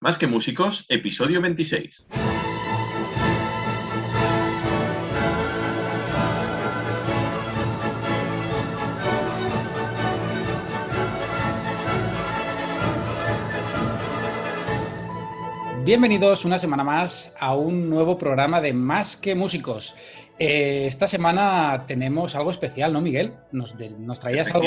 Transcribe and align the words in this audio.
Más 0.00 0.16
que 0.16 0.28
músicos, 0.28 0.86
episodio 0.88 1.42
26. 1.42 2.06
Bienvenidos 15.84 16.44
una 16.44 16.60
semana 16.60 16.84
más 16.84 17.34
a 17.40 17.56
un 17.56 17.90
nuevo 17.90 18.16
programa 18.16 18.60
de 18.60 18.72
Más 18.72 19.16
que 19.16 19.34
Músicos. 19.34 19.96
Eh, 20.38 20.84
esta 20.86 21.08
semana 21.08 21.86
tenemos 21.88 22.36
algo 22.36 22.52
especial, 22.52 22.92
¿no, 22.92 23.00
Miguel? 23.00 23.32
Nos, 23.50 23.74
nos 23.98 24.20
traías 24.20 24.54
algo. 24.54 24.64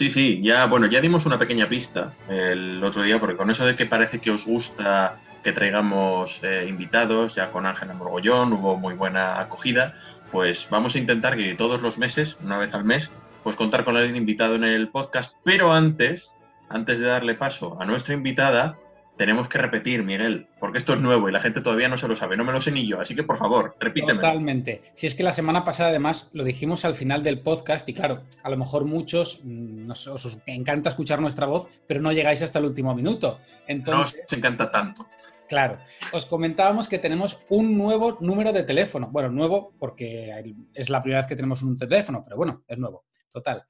Sí, 0.00 0.08
sí, 0.10 0.40
ya, 0.42 0.64
bueno, 0.64 0.86
ya 0.86 1.02
dimos 1.02 1.26
una 1.26 1.38
pequeña 1.38 1.68
pista 1.68 2.14
el 2.26 2.82
otro 2.82 3.02
día, 3.02 3.20
porque 3.20 3.36
con 3.36 3.50
eso 3.50 3.66
de 3.66 3.76
que 3.76 3.84
parece 3.84 4.18
que 4.18 4.30
os 4.30 4.46
gusta 4.46 5.18
que 5.44 5.52
traigamos 5.52 6.40
eh, 6.42 6.64
invitados, 6.66 7.34
ya 7.34 7.50
con 7.50 7.66
Ángela 7.66 7.92
Morgollón 7.92 8.54
hubo 8.54 8.78
muy 8.78 8.94
buena 8.94 9.38
acogida, 9.38 9.94
pues 10.32 10.66
vamos 10.70 10.94
a 10.94 10.98
intentar 10.98 11.36
que 11.36 11.54
todos 11.54 11.82
los 11.82 11.98
meses, 11.98 12.38
una 12.42 12.56
vez 12.56 12.72
al 12.72 12.82
mes, 12.82 13.10
pues 13.42 13.56
contar 13.56 13.84
con 13.84 13.94
alguien 13.94 14.16
invitado 14.16 14.54
en 14.54 14.64
el 14.64 14.88
podcast, 14.88 15.36
pero 15.44 15.74
antes, 15.74 16.32
antes 16.70 16.98
de 16.98 17.04
darle 17.04 17.34
paso 17.34 17.76
a 17.78 17.84
nuestra 17.84 18.14
invitada, 18.14 18.78
tenemos 19.20 19.50
que 19.50 19.58
repetir, 19.58 20.02
Miguel, 20.02 20.46
porque 20.58 20.78
esto 20.78 20.94
es 20.94 20.98
nuevo 20.98 21.28
y 21.28 21.32
la 21.32 21.40
gente 21.40 21.60
todavía 21.60 21.90
no 21.90 21.98
se 21.98 22.08
lo 22.08 22.16
sabe, 22.16 22.38
no 22.38 22.44
me 22.44 22.52
lo 22.52 22.60
sé 22.62 22.70
ni 22.70 22.88
yo, 22.88 23.02
así 23.02 23.14
que 23.14 23.22
por 23.22 23.36
favor, 23.36 23.76
repíteme. 23.78 24.14
Totalmente. 24.14 24.80
Si 24.94 25.06
es 25.06 25.14
que 25.14 25.22
la 25.22 25.34
semana 25.34 25.62
pasada 25.62 25.90
además 25.90 26.30
lo 26.32 26.42
dijimos 26.42 26.86
al 26.86 26.94
final 26.94 27.22
del 27.22 27.40
podcast 27.40 27.86
y 27.90 27.92
claro, 27.92 28.22
a 28.42 28.48
lo 28.48 28.56
mejor 28.56 28.86
muchos 28.86 29.40
mm, 29.44 29.86
nos, 29.86 30.06
os 30.06 30.38
encanta 30.46 30.88
escuchar 30.88 31.20
nuestra 31.20 31.44
voz, 31.44 31.68
pero 31.86 32.00
no 32.00 32.12
llegáis 32.12 32.42
hasta 32.42 32.60
el 32.60 32.64
último 32.64 32.94
minuto. 32.94 33.40
Entonces, 33.66 34.16
no 34.16 34.24
os 34.24 34.32
encanta 34.32 34.70
tanto. 34.70 35.06
Claro, 35.50 35.80
os 36.14 36.24
comentábamos 36.24 36.88
que 36.88 36.98
tenemos 36.98 37.44
un 37.50 37.76
nuevo 37.76 38.16
número 38.22 38.54
de 38.54 38.62
teléfono. 38.62 39.10
Bueno, 39.10 39.28
nuevo 39.28 39.74
porque 39.78 40.32
es 40.72 40.88
la 40.88 41.02
primera 41.02 41.20
vez 41.20 41.28
que 41.28 41.36
tenemos 41.36 41.60
un 41.60 41.76
teléfono, 41.76 42.24
pero 42.24 42.38
bueno, 42.38 42.64
es 42.66 42.78
nuevo. 42.78 43.04
Total. 43.30 43.62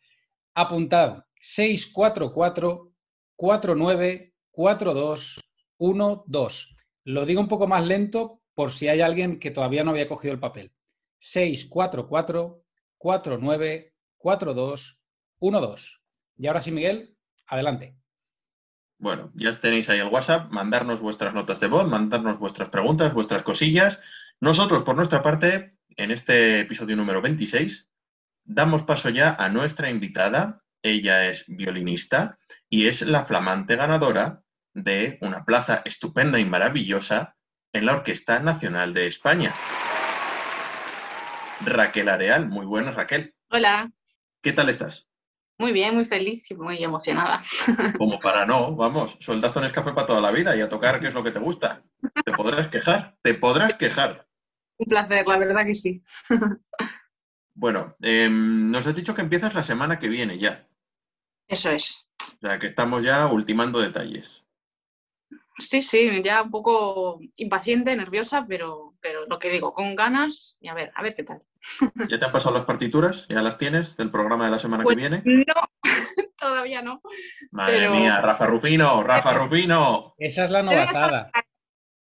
Apuntad 0.54 1.24
644 1.40 2.92
49 3.34 4.30
4212. 4.52 6.66
Lo 7.04 7.26
digo 7.26 7.40
un 7.40 7.48
poco 7.48 7.66
más 7.66 7.84
lento 7.86 8.42
por 8.54 8.70
si 8.72 8.88
hay 8.88 9.00
alguien 9.00 9.38
que 9.38 9.50
todavía 9.50 9.84
no 9.84 9.92
había 9.92 10.08
cogido 10.08 10.34
el 10.34 10.40
papel. 10.40 10.72
644 11.18 12.62
49 12.98 13.94
4212. 14.16 15.96
Y 16.36 16.46
ahora 16.46 16.62
sí, 16.62 16.72
Miguel, 16.72 17.16
adelante. 17.46 17.96
Bueno, 18.98 19.32
ya 19.34 19.58
tenéis 19.58 19.88
ahí 19.88 19.98
el 19.98 20.08
WhatsApp, 20.08 20.50
mandarnos 20.50 21.00
vuestras 21.00 21.32
notas 21.32 21.58
de 21.58 21.68
voz, 21.68 21.88
mandarnos 21.88 22.38
vuestras 22.38 22.68
preguntas, 22.68 23.14
vuestras 23.14 23.42
cosillas. 23.42 23.98
Nosotros, 24.40 24.82
por 24.82 24.94
nuestra 24.94 25.22
parte, 25.22 25.78
en 25.96 26.10
este 26.10 26.60
episodio 26.60 26.96
número 26.96 27.22
26, 27.22 27.88
damos 28.44 28.82
paso 28.82 29.08
ya 29.08 29.34
a 29.34 29.48
nuestra 29.48 29.88
invitada. 29.88 30.62
Ella 30.82 31.28
es 31.28 31.44
violinista 31.46 32.38
y 32.68 32.88
es 32.88 33.02
la 33.02 33.24
flamante 33.24 33.76
ganadora 33.76 34.42
de 34.72 35.18
una 35.20 35.44
plaza 35.44 35.82
estupenda 35.84 36.38
y 36.38 36.44
maravillosa 36.44 37.36
en 37.72 37.86
la 37.86 37.94
Orquesta 37.96 38.38
Nacional 38.40 38.94
de 38.94 39.06
España. 39.06 39.54
Raquel 41.64 42.08
Areal, 42.08 42.48
muy 42.48 42.64
buenas 42.64 42.94
Raquel. 42.94 43.34
Hola. 43.50 43.90
¿Qué 44.42 44.52
tal 44.52 44.70
estás? 44.70 45.06
Muy 45.58 45.72
bien, 45.72 45.94
muy 45.94 46.06
feliz 46.06 46.50
y 46.50 46.54
muy 46.54 46.82
emocionada. 46.82 47.42
Como 47.98 48.18
para 48.18 48.46
no, 48.46 48.74
vamos, 48.74 49.18
sueldazo 49.20 49.62
en 49.62 49.70
café 49.72 49.92
para 49.92 50.06
toda 50.06 50.22
la 50.22 50.30
vida 50.30 50.56
y 50.56 50.62
a 50.62 50.70
tocar 50.70 51.00
qué 51.00 51.08
es 51.08 51.14
lo 51.14 51.22
que 51.22 51.32
te 51.32 51.38
gusta. 51.38 51.82
Te 52.24 52.32
podrás 52.32 52.68
quejar, 52.68 53.18
te 53.20 53.34
podrás 53.34 53.74
quejar. 53.74 54.26
Un 54.78 54.86
placer, 54.86 55.26
la 55.26 55.38
verdad 55.38 55.66
que 55.66 55.74
sí. 55.74 56.02
Bueno, 57.52 57.94
em, 58.00 58.70
nos 58.70 58.86
has 58.86 58.94
dicho 58.94 59.14
que 59.14 59.20
empiezas 59.20 59.52
la 59.52 59.62
semana 59.62 59.98
que 59.98 60.08
viene 60.08 60.38
ya. 60.38 60.66
Eso 61.50 61.70
es. 61.70 62.08
O 62.20 62.46
sea, 62.46 62.58
que 62.58 62.68
estamos 62.68 63.04
ya 63.04 63.26
ultimando 63.26 63.80
detalles. 63.80 64.42
Sí, 65.58 65.82
sí, 65.82 66.22
ya 66.24 66.42
un 66.42 66.50
poco 66.50 67.20
impaciente, 67.36 67.94
nerviosa, 67.94 68.46
pero, 68.48 68.94
pero 69.00 69.26
lo 69.26 69.38
que 69.38 69.50
digo, 69.50 69.74
con 69.74 69.94
ganas 69.94 70.56
y 70.60 70.68
a 70.68 70.74
ver, 70.74 70.90
a 70.94 71.02
ver 71.02 71.14
qué 71.14 71.24
tal. 71.24 71.42
¿Ya 72.08 72.18
te 72.18 72.24
han 72.24 72.32
pasado 72.32 72.54
las 72.54 72.64
partituras? 72.64 73.26
¿Ya 73.28 73.42
las 73.42 73.58
tienes 73.58 73.96
del 73.96 74.10
programa 74.10 74.46
de 74.46 74.52
la 74.52 74.58
semana 74.58 74.82
que 74.82 74.86
Pues 74.86 74.96
viene? 74.96 75.22
No, 75.24 75.54
todavía 76.38 76.80
no. 76.80 77.02
Madre 77.50 77.78
pero- 77.80 77.90
mía, 77.94 78.20
Rafa 78.22 78.46
Rufino, 78.46 79.02
Rafa 79.02 79.34
Rufino. 79.34 80.14
Esa 80.18 80.44
es 80.44 80.50
la 80.50 80.62
novatada. 80.62 81.30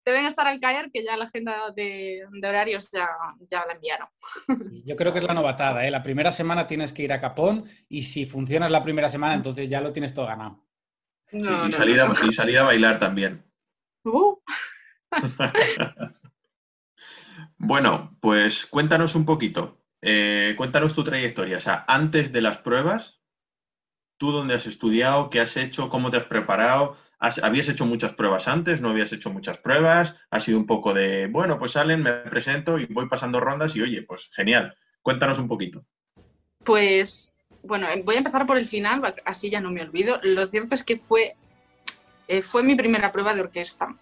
Deben 0.03 0.25
estar 0.25 0.47
al 0.47 0.59
caer 0.59 0.89
que 0.91 1.03
ya 1.03 1.16
la 1.16 1.25
agenda 1.25 1.72
de, 1.75 2.25
de 2.31 2.47
horarios 2.47 2.89
ya, 2.91 3.07
ya 3.50 3.66
la 3.66 3.73
enviaron. 3.73 4.07
Sí, 4.47 4.84
Yo 4.85 4.95
creo 4.95 5.13
que 5.13 5.19
es 5.19 5.25
la 5.25 5.34
novatada. 5.34 5.85
¿eh? 5.85 5.91
La 5.91 6.01
primera 6.01 6.31
semana 6.31 6.66
tienes 6.67 6.91
que 6.91 7.03
ir 7.03 7.13
a 7.13 7.22
Capón 7.22 7.66
y 7.88 8.01
si 8.01 8.25
funcionas 8.25 8.72
la 8.72 8.81
primera 8.81 9.09
semana, 9.09 9.35
entonces 9.35 9.69
ya 9.69 9.81
lo 9.81 9.94
tienes 9.94 10.13
todo 10.13 10.25
ganado. 10.25 10.66
No, 11.31 11.67
y, 11.67 11.69
no, 11.69 11.78
salir 11.78 11.97
no. 11.97 12.12
A, 12.12 12.25
y 12.28 12.34
salir 12.34 12.57
a 12.57 12.63
bailar 12.63 13.00
también. 13.00 13.45
Uh, 14.03 14.38
Bueno, 17.63 18.18
pues 18.22 18.66
cuéntanos 18.66 19.13
un 19.13 19.23
poquito. 19.23 19.78
Eh, 20.01 20.56
cuéntanos 20.57 20.95
tu 20.95 21.03
trayectoria. 21.03 21.57
O 21.57 21.59
sea, 21.59 21.85
antes 21.88 22.31
de 22.31 22.41
las 22.41 22.57
pruebas, 22.57 23.22
¿tú 24.18 24.31
dónde 24.31 24.56
has 24.56 24.66
estudiado? 24.66 25.29
¿Qué 25.29 25.39
has 25.39 25.56
hecho? 25.57 25.88
¿Cómo 25.89 26.09
te 26.09 26.18
has 26.18 26.23
preparado? 26.23 26.97
¿Has- 27.21 27.41
¿Habías 27.43 27.69
hecho 27.69 27.85
muchas 27.85 28.13
pruebas 28.13 28.47
antes? 28.47 28.81
¿No 28.81 28.89
habías 28.89 29.13
hecho 29.13 29.29
muchas 29.29 29.57
pruebas? 29.59 30.19
¿Ha 30.31 30.39
sido 30.39 30.57
un 30.57 30.65
poco 30.65 30.93
de, 30.93 31.27
bueno, 31.27 31.57
pues 31.59 31.73
salen, 31.73 32.01
me 32.03 32.11
presento 32.11 32.77
y 32.79 32.87
voy 32.87 33.07
pasando 33.07 33.39
rondas 33.39 33.75
y 33.75 33.81
oye, 33.81 34.01
pues 34.01 34.27
genial. 34.33 34.75
Cuéntanos 35.01 35.37
un 35.39 35.47
poquito. 35.47 35.85
Pues 36.63 37.37
bueno, 37.63 37.87
eh, 37.89 38.01
voy 38.03 38.15
a 38.15 38.19
empezar 38.19 38.45
por 38.47 38.57
el 38.57 38.67
final, 38.67 39.15
así 39.23 39.49
ya 39.51 39.61
no 39.61 39.71
me 39.71 39.81
olvido. 39.81 40.19
Lo 40.23 40.47
cierto 40.47 40.73
es 40.75 40.83
que 40.83 40.97
fue, 40.97 41.35
eh, 42.27 42.41
fue 42.41 42.63
mi 42.63 42.75
primera 42.75 43.11
prueba 43.11 43.33
de 43.35 43.41
orquesta. 43.41 43.95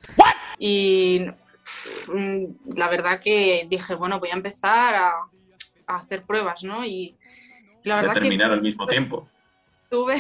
Y 0.58 1.26
mm, 2.14 2.76
la 2.78 2.90
verdad 2.90 3.20
que 3.20 3.68
dije, 3.70 3.96
bueno, 3.96 4.20
voy 4.20 4.30
a 4.30 4.34
empezar 4.36 4.96
a, 4.96 5.12
a 5.88 5.96
hacer 5.98 6.24
pruebas, 6.24 6.64
¿no? 6.64 6.86
Y 6.86 7.18
la 7.84 7.98
verdad 7.98 8.14
que 8.14 8.20
terminar 8.22 8.52
al 8.52 8.62
mismo 8.62 8.86
tiempo. 8.86 9.30
tuve, 9.90 10.16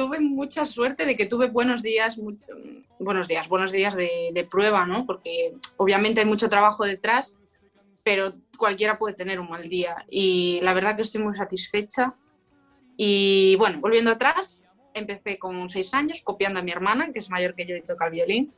tuve 0.00 0.18
mucha 0.18 0.64
suerte 0.64 1.04
de 1.04 1.14
que 1.14 1.26
tuve 1.26 1.50
buenos 1.50 1.82
días, 1.82 2.18
buenos 2.98 3.28
días, 3.28 3.48
buenos 3.50 3.70
días 3.70 3.94
de, 3.94 4.48
prueba, 4.50 4.86
¿no? 4.86 5.04
Porque 5.04 5.52
obviamente 5.76 6.20
hay 6.20 6.26
mucho 6.26 6.48
trabajo 6.48 6.86
detrás, 6.86 7.36
pero 8.02 8.32
cualquiera 8.56 8.98
puede 8.98 9.14
tener 9.14 9.38
un 9.38 9.50
mal 9.50 9.68
día. 9.68 10.06
Y 10.08 10.58
la 10.62 10.72
verdad 10.72 10.96
que 10.96 11.02
estoy 11.02 11.22
muy 11.22 11.34
satisfecha. 11.34 12.14
Y 12.96 13.56
bueno, 13.56 13.78
volviendo 13.80 14.10
atrás, 14.10 14.64
empecé 14.94 15.38
con 15.38 15.68
seis 15.68 15.92
años 15.92 16.22
copiando 16.22 16.60
a 16.60 16.62
mi 16.62 16.70
hermana, 16.70 17.12
que 17.12 17.18
es 17.18 17.28
mayor 17.28 17.54
que 17.54 17.66
yo 17.66 17.76
y 17.76 17.82
toca 17.82 18.06
el 18.06 18.12
violín. 18.12 18.54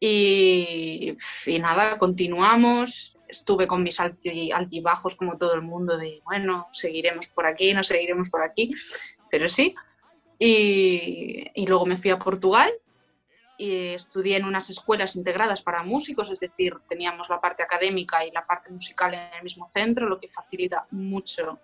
Y, 0.00 1.14
y 1.44 1.58
nada, 1.58 1.98
continuamos. 1.98 3.18
Estuve 3.28 3.66
con 3.66 3.82
mis 3.82 4.00
alti- 4.00 4.52
altibajos 4.52 5.16
como 5.16 5.36
todo 5.36 5.52
el 5.52 5.60
mundo 5.60 5.98
de, 5.98 6.22
bueno, 6.24 6.68
seguiremos 6.72 7.28
por 7.28 7.44
aquí, 7.44 7.74
no 7.74 7.84
seguiremos 7.84 8.30
por 8.30 8.42
aquí, 8.42 8.72
pero 9.30 9.50
sí. 9.50 9.74
Y, 10.44 11.50
y 11.54 11.66
luego 11.66 11.86
me 11.86 11.98
fui 11.98 12.10
a 12.10 12.18
Portugal 12.18 12.72
y 13.58 13.94
estudié 13.94 14.38
en 14.38 14.44
unas 14.44 14.70
escuelas 14.70 15.14
integradas 15.14 15.62
para 15.62 15.84
músicos, 15.84 16.30
es 16.32 16.40
decir, 16.40 16.74
teníamos 16.88 17.28
la 17.28 17.40
parte 17.40 17.62
académica 17.62 18.26
y 18.26 18.32
la 18.32 18.44
parte 18.44 18.70
musical 18.70 19.14
en 19.14 19.20
el 19.36 19.42
mismo 19.44 19.70
centro, 19.70 20.08
lo 20.08 20.18
que 20.18 20.28
facilita 20.28 20.86
mucho 20.90 21.60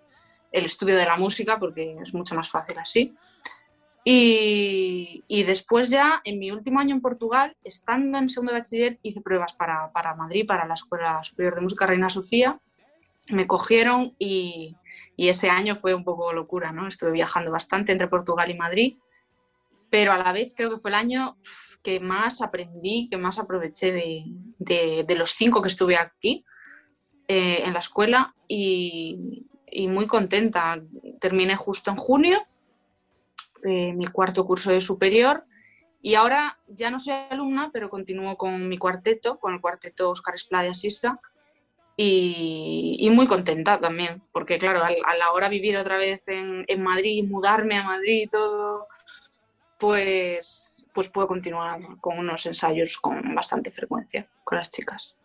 el 0.49 0.63
estudio 0.63 0.95
de 0.95 1.05
la 1.05 1.17
música 1.17 1.59
porque 1.59 1.97
es 2.01 2.13
mucho 2.13 2.35
más 2.35 2.49
fácil 2.49 2.79
así. 2.79 3.15
Y, 4.05 5.25
y 5.27 5.43
después 5.43 5.89
ya, 5.89 6.21
en 6.23 6.39
mi 6.39 6.49
último 6.49 6.79
año 6.79 6.95
en 6.95 7.01
Portugal, 7.01 7.57
estando 7.65 8.17
en 8.17 8.29
segundo 8.29 8.53
de 8.53 8.59
bachiller, 8.59 8.99
hice 9.03 9.19
pruebas 9.19 9.53
para, 9.53 9.91
para 9.91 10.15
Madrid, 10.15 10.47
para 10.47 10.65
la 10.65 10.75
Escuela 10.75 11.21
Superior 11.21 11.55
de 11.55 11.61
Música 11.61 11.85
Reina 11.85 12.09
Sofía. 12.09 12.59
Me 13.27 13.45
cogieron 13.45 14.15
y, 14.17 14.77
y 15.15 15.29
ese 15.29 15.49
año 15.49 15.75
fue 15.75 15.93
un 15.93 16.03
poco 16.03 16.31
locura, 16.33 16.71
¿no? 16.71 16.87
Estuve 16.87 17.11
viajando 17.11 17.51
bastante 17.51 17.91
entre 17.91 18.07
Portugal 18.07 18.49
y 18.49 18.57
Madrid, 18.57 18.97
pero 19.89 20.13
a 20.13 20.17
la 20.17 20.31
vez 20.31 20.53
creo 20.55 20.69
que 20.69 20.79
fue 20.79 20.91
el 20.91 20.95
año 20.95 21.37
que 21.83 21.99
más 21.99 22.41
aprendí, 22.41 23.07
que 23.09 23.17
más 23.17 23.39
aproveché 23.39 23.91
de, 23.91 25.15
los 25.15 25.31
cinco 25.31 25.61
que 25.61 25.69
estuve 25.69 25.97
aquí 25.97 26.45
eh, 27.27 27.63
en 27.65 27.73
la 27.73 27.79
escuela 27.79 28.35
y, 28.47 29.45
muy 29.89 30.07
contenta. 30.07 30.81
Terminé 31.19 31.55
justo 31.55 31.91
en 31.91 31.97
junio, 31.97 32.41
eh, 33.63 33.93
mi 33.93 34.07
cuarto 34.07 34.45
curso 34.45 34.71
de 34.71 34.81
superior 34.81 35.45
y 36.01 36.15
ahora 36.15 36.57
ya 36.67 36.89
no 36.89 36.99
soy 36.99 37.13
alumna, 37.29 37.71
pero 37.73 37.89
continúo 37.89 38.37
con 38.37 38.69
mi 38.69 38.77
cuarteto, 38.77 39.37
con 39.37 39.53
el 39.53 39.61
cuarteto 39.61 40.09
Oscar 40.11 40.35
Esplá 40.35 40.63
de 40.63 40.69
Asista 40.69 41.19
y, 42.01 43.09
muy 43.09 43.27
contenta 43.27 43.77
también, 43.77 44.21
porque 44.31 44.57
claro, 44.57 44.81
al- 44.81 45.03
a 45.05 45.17
la 45.17 45.33
hora 45.33 45.49
vivir 45.49 45.75
otra 45.75 45.97
vez 45.97 46.21
en, 46.27 46.81
Madrid, 46.81 47.25
mudarme 47.27 47.75
a 47.75 47.83
Madrid 47.83 48.23
y 48.23 48.27
todo, 48.27 48.87
pues, 49.77 50.87
pues 50.93 51.09
puedo 51.09 51.27
continuar 51.27 51.81
con 51.99 52.17
unos 52.17 52.45
ensayos 52.45 52.97
con 52.97 53.35
bastante 53.35 53.69
frecuencia 53.69 54.29
con 54.45 54.57
las 54.57 54.71
chicas. 54.71 55.17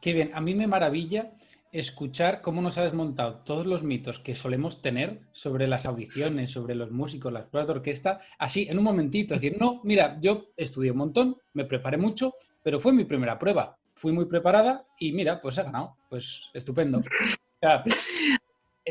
Qué 0.00 0.12
bien, 0.12 0.32
a 0.34 0.40
mí 0.40 0.56
me 0.56 0.66
maravilla 0.66 1.30
escuchar 1.70 2.42
cómo 2.42 2.62
nos 2.62 2.78
ha 2.78 2.84
desmontado 2.84 3.44
todos 3.44 3.66
los 3.66 3.84
mitos 3.84 4.18
que 4.18 4.34
solemos 4.34 4.82
tener 4.82 5.20
sobre 5.30 5.68
las 5.68 5.86
audiciones, 5.86 6.50
sobre 6.50 6.74
los 6.74 6.90
músicos, 6.90 7.32
las 7.32 7.44
pruebas 7.44 7.68
de 7.68 7.74
orquesta, 7.74 8.20
así 8.38 8.66
en 8.68 8.78
un 8.78 8.84
momentito. 8.84 9.34
Es 9.34 9.40
decir, 9.40 9.56
no, 9.60 9.80
mira, 9.84 10.16
yo 10.20 10.46
estudié 10.56 10.90
un 10.90 10.98
montón, 10.98 11.36
me 11.52 11.64
preparé 11.64 11.96
mucho, 11.96 12.34
pero 12.62 12.80
fue 12.80 12.92
mi 12.92 13.04
primera 13.04 13.38
prueba. 13.38 13.76
Fui 13.96 14.12
muy 14.12 14.26
preparada 14.26 14.86
y 14.98 15.12
mira, 15.12 15.40
pues 15.40 15.58
he 15.58 15.62
ganado. 15.62 15.96
Pues 16.08 16.50
estupendo. 16.54 17.00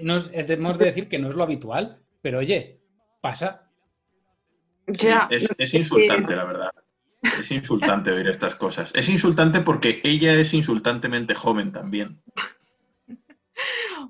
no 0.03 0.15
es, 0.15 0.31
debemos 0.31 0.77
de 0.77 0.85
decir 0.85 1.07
que 1.07 1.19
no 1.19 1.29
es 1.29 1.35
lo 1.35 1.43
habitual, 1.43 2.01
pero 2.21 2.39
oye, 2.39 2.81
pasa. 3.21 3.69
Ya. 4.87 5.27
es 5.29 5.73
insultante, 5.73 6.35
la 6.35 6.45
verdad. 6.45 6.71
Es 7.21 7.51
insultante 7.51 8.11
oír 8.11 8.27
estas 8.27 8.55
cosas. 8.55 8.91
Es 8.93 9.09
insultante 9.09 9.61
porque 9.61 10.01
ella 10.03 10.33
es 10.33 10.53
insultantemente 10.53 11.33
joven 11.35 11.71
también. 11.71 12.21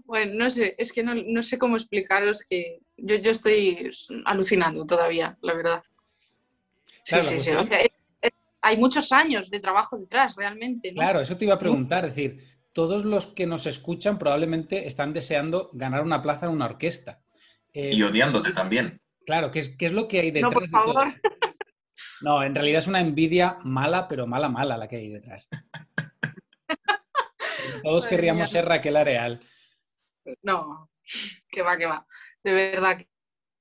Bueno, 0.06 0.34
no 0.36 0.50
sé, 0.50 0.76
es 0.78 0.92
que 0.92 1.04
no, 1.04 1.44
sé 1.44 1.58
cómo 1.58 1.78
explicaros 1.78 2.42
que 2.44 2.80
yo, 2.98 3.16
yo, 3.16 3.32
estoy 3.32 3.90
alucinando 4.26 4.86
todavía, 4.86 5.38
la 5.42 5.54
verdad. 5.54 5.84
sí, 7.04 7.22
sí, 7.22 7.42
sí. 7.42 7.52
Hay 8.66 8.78
muchos 8.78 9.12
años 9.12 9.52
de 9.52 9.60
trabajo 9.60 9.98
detrás, 9.98 10.36
realmente. 10.36 10.92
Claro, 10.92 11.20
eso 11.20 11.38
te 11.38 11.46
iba 11.46 11.54
a 11.54 11.60
preguntar. 11.60 12.04
Es 12.06 12.16
decir, 12.16 12.44
todos 12.74 13.06
los 13.06 13.28
que 13.28 13.46
nos 13.46 13.68
escuchan 13.68 14.18
probablemente 14.18 14.88
están 14.88 15.14
deseando 15.14 15.70
ganar 15.74 16.02
una 16.02 16.24
plaza 16.24 16.48
en 16.48 16.54
una 16.54 16.66
orquesta. 16.66 17.22
y 17.74 18.02
odiándote 18.02 18.54
también. 18.54 19.02
Claro, 19.26 19.52
¿qué 19.52 19.60
es, 19.60 19.70
qué 19.78 19.86
es 19.86 19.92
lo 19.92 20.08
que 20.08 20.20
hay 20.20 20.32
detrás? 20.32 20.52
No, 20.52 20.60
por 20.60 20.70
favor. 20.70 21.08
No, 22.22 22.42
en 22.42 22.56
realidad 22.56 22.80
es 22.80 22.88
una 22.88 23.02
envidia 23.02 23.58
mala, 23.64 24.08
pero 24.08 24.26
mala, 24.26 24.50
mala 24.50 24.78
la 24.78 24.88
que 24.88 24.96
hay 24.96 25.10
detrás. 25.10 25.48
Todos 27.84 28.08
querríamos 28.08 28.50
ser 28.50 28.66
Raquel 28.66 28.96
Areal. 28.96 29.42
No, 30.42 30.90
que 31.50 31.62
va, 31.62 31.78
que 31.78 31.86
va. 31.86 32.08
De 32.44 32.54
verdad, 32.54 32.98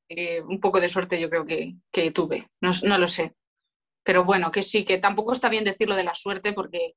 que 0.09 0.41
un 0.43 0.61
poco 0.61 0.81
de 0.81 0.89
suerte 0.89 1.21
yo 1.21 1.29
creo 1.29 1.45
que, 1.45 2.11
tuve. 2.13 2.49
No, 2.61 2.99
lo 2.99 3.09
sé. 3.09 3.35
Pero 4.05 4.25
bueno, 4.25 4.53
que 4.53 4.63
sí, 4.63 4.85
que 4.85 4.99
tampoco 4.99 5.33
está 5.33 5.49
bien 5.49 5.65
decirlo 5.65 5.97
de 5.97 6.05
la 6.05 6.15
suerte 6.15 6.53
porque 6.53 6.95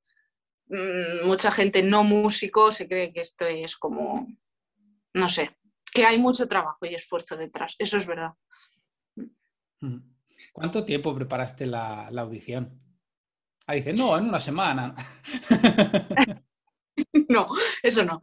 mm, 0.66 1.26
mucha 1.26 1.50
gente 1.50 1.82
no 1.82 2.04
músico 2.04 2.70
se 2.70 2.86
cree 2.86 3.12
que 3.12 3.22
esto 3.22 3.46
es 3.46 3.76
como, 3.76 4.28
no 5.14 5.28
sé, 5.28 5.50
que 5.92 6.04
hay 6.04 6.18
mucho 6.18 6.46
trabajo 6.46 6.86
y 6.86 6.94
esfuerzo 6.94 7.36
detrás. 7.36 7.74
Eso 7.78 7.96
es 7.96 8.06
verdad. 8.06 8.32
¿Cuánto 10.52 10.84
tiempo 10.84 11.14
preparaste 11.14 11.66
la, 11.66 12.08
audición? 12.08 12.80
Ah, 13.66 13.74
dice, 13.74 13.92
no, 13.92 14.16
en 14.16 14.28
una 14.28 14.40
semana. 14.40 14.94
no, 17.28 17.48
eso 17.82 18.04
no. 18.04 18.20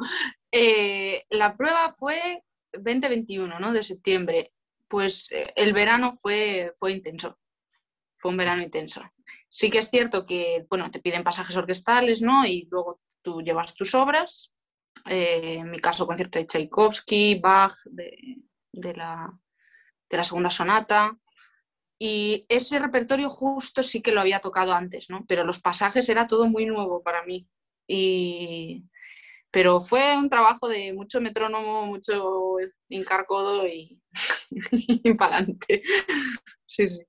Eh, 0.52 1.24
la 1.30 1.56
prueba 1.56 1.94
fue 1.98 2.44
2021, 2.74 3.60
¿no? 3.60 3.74
De 3.74 3.84
septiembre. 3.84 4.52
Pues 4.88 5.32
eh, 5.32 5.54
el 5.56 5.74
verano 5.74 6.14
fue, 6.16 6.72
fue 6.78 6.92
intenso. 6.92 7.38
Un 8.26 8.38
verano 8.38 8.64
intenso. 8.64 9.04
Sí 9.50 9.70
que 9.70 9.80
es 9.80 9.90
cierto 9.90 10.26
que, 10.26 10.66
bueno, 10.68 10.90
te 10.90 11.00
piden 11.00 11.24
pasajes 11.24 11.56
orquestales, 11.56 12.22
¿no? 12.22 12.46
Y 12.46 12.68
luego 12.72 13.00
tú 13.22 13.42
llevas 13.42 13.76
tus 13.76 13.94
obras. 13.94 14.52
Eh, 15.06 15.58
en 15.60 15.70
mi 15.70 15.80
caso, 15.80 16.08
concierto 16.08 16.40
de 16.40 16.48
Tchaikovsky, 16.48 17.40
Bach, 17.40 17.76
de, 17.86 18.40
la, 18.96 19.32
de 20.10 20.18
la 20.18 20.24
segunda 20.24 20.50
sonata. 20.50 21.16
Y 22.00 22.46
ese 22.50 22.80
repertorio 22.80 23.30
justo 23.30 23.84
sí 23.84 24.02
que 24.02 24.12
lo 24.12 24.22
había 24.22 24.40
tocado 24.40 24.74
antes, 24.74 25.10
¿no? 25.10 25.24
Pero 25.28 25.44
los 25.44 25.62
pasajes 25.62 26.10
era 26.10 26.26
todo 26.26 26.48
muy 26.48 26.66
nuevo 26.66 27.04
para 27.04 27.24
mí. 27.24 27.48
Y... 27.88 28.86
Pero 29.52 29.80
fue 29.82 30.18
un 30.18 30.28
trabajo 30.28 30.68
de 30.68 30.92
mucho 30.92 31.22
metrónomo, 31.22 31.86
mucho 31.86 32.58
encarcodo 32.90 33.66
y, 33.68 34.02
y 34.72 35.16
adelante. 35.18 35.84
Sí, 36.66 36.90
sí. 36.90 37.06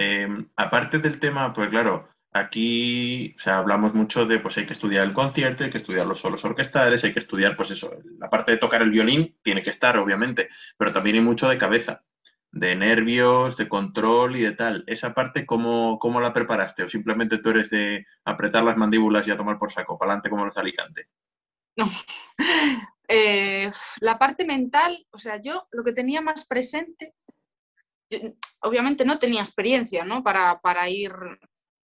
Em, 0.00 0.48
aparte 0.54 1.00
del 1.00 1.18
tema, 1.18 1.52
pues 1.52 1.68
claro, 1.70 2.08
aquí 2.32 3.34
o 3.36 3.40
sea, 3.40 3.58
hablamos 3.58 3.94
mucho 3.94 4.26
de 4.26 4.38
pues 4.38 4.56
hay 4.56 4.64
que 4.64 4.72
estudiar 4.72 5.04
el 5.04 5.12
concierto, 5.12 5.64
hay 5.64 5.70
que 5.70 5.78
estudiar 5.78 6.06
los 6.06 6.20
solos 6.20 6.44
orquestales, 6.44 7.02
hay 7.02 7.12
que 7.12 7.18
estudiar, 7.18 7.56
pues 7.56 7.72
eso, 7.72 7.90
la 8.16 8.30
parte 8.30 8.52
de 8.52 8.58
tocar 8.58 8.80
el 8.82 8.90
violín 8.90 9.36
tiene 9.42 9.60
que 9.60 9.70
estar, 9.70 9.98
obviamente, 9.98 10.50
pero 10.76 10.92
también 10.92 11.16
hay 11.16 11.22
mucho 11.22 11.48
de 11.48 11.58
cabeza 11.58 12.04
de 12.52 12.76
nervios, 12.76 13.56
de 13.56 13.68
control 13.68 14.36
y 14.36 14.42
de 14.42 14.52
tal. 14.52 14.84
¿Esa 14.86 15.14
parte 15.14 15.44
cómo, 15.44 15.98
cómo 15.98 16.20
la 16.20 16.32
preparaste? 16.32 16.84
¿O 16.84 16.88
simplemente 16.88 17.38
tú 17.38 17.50
eres 17.50 17.68
de 17.68 18.06
apretar 18.24 18.62
las 18.62 18.76
mandíbulas 18.76 19.26
y 19.26 19.32
a 19.32 19.36
tomar 19.36 19.58
por 19.58 19.72
saco, 19.72 19.98
para 19.98 20.12
adelante 20.12 20.30
como 20.30 20.44
los 20.44 20.56
alicantes? 20.56 21.08
No. 21.76 21.90
Eh, 23.10 23.72
la 24.00 24.18
parte 24.18 24.44
mental, 24.44 25.06
o 25.12 25.18
sea, 25.18 25.40
yo 25.40 25.66
lo 25.70 25.82
que 25.82 25.94
tenía 25.94 26.20
más 26.20 26.46
presente, 26.46 27.14
obviamente 28.60 29.04
no 29.04 29.18
tenía 29.18 29.42
experiencia, 29.42 30.04
¿no? 30.04 30.22
Para, 30.22 30.60
para 30.60 30.88
ir 30.88 31.12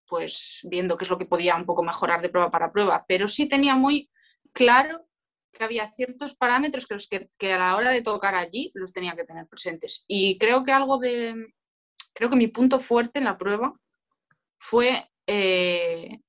pues 0.06 0.60
viendo 0.64 0.96
qué 0.96 1.04
es 1.04 1.10
lo 1.10 1.18
que 1.18 1.26
podía 1.26 1.56
un 1.56 1.64
poco 1.64 1.82
mejorar 1.82 2.20
de 2.22 2.28
prueba 2.28 2.50
para 2.50 2.72
prueba, 2.72 3.04
pero 3.08 3.26
sí 3.26 3.48
tenía 3.48 3.74
muy 3.74 4.10
claro 4.52 5.06
que 5.52 5.64
había 5.64 5.90
ciertos 5.90 6.34
parámetros 6.34 6.86
que, 6.86 6.94
los 6.94 7.08
que, 7.08 7.52
a 7.52 7.58
la 7.58 7.76
hora 7.76 7.90
de 7.90 8.02
tocar 8.02 8.34
allí 8.34 8.70
los 8.74 8.92
tenía 8.92 9.14
que 9.14 9.24
tener 9.24 9.46
presentes. 9.46 10.04
Y 10.06 10.36
creo 10.38 10.64
que 10.64 10.72
algo 10.72 10.98
de, 10.98 11.46
creo 12.12 12.28
que 12.28 12.36
mi 12.36 12.48
punto 12.48 12.80
fuerte 12.80 13.20
en 13.20 13.24
la 13.24 13.38
prueba 13.38 13.72
fue 14.58 15.08
eh, 15.26 16.20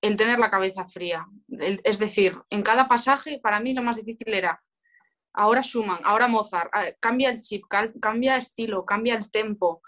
el 0.00 0.16
tener 0.16 0.38
la 0.38 0.50
cabeza 0.50 0.86
fría. 0.86 1.26
es 1.48 1.98
decir, 1.98 2.38
en 2.48 2.62
cada 2.62 2.88
pasaje 2.88 3.40
para 3.42 3.60
mí 3.60 3.74
lo 3.74 3.82
más 3.82 3.96
difícil 3.96 4.32
era, 4.32 4.62
ahora 5.32 5.62
Schumann, 5.62 6.00
ahora 6.04 6.28
Mozart, 6.28 6.70
cambia 7.00 7.30
el 7.30 7.40
chip, 7.40 7.64
cambia 8.00 8.36
estilo, 8.36 8.84
cambia 8.84 9.14
el 9.14 9.30
tempo 9.30 9.82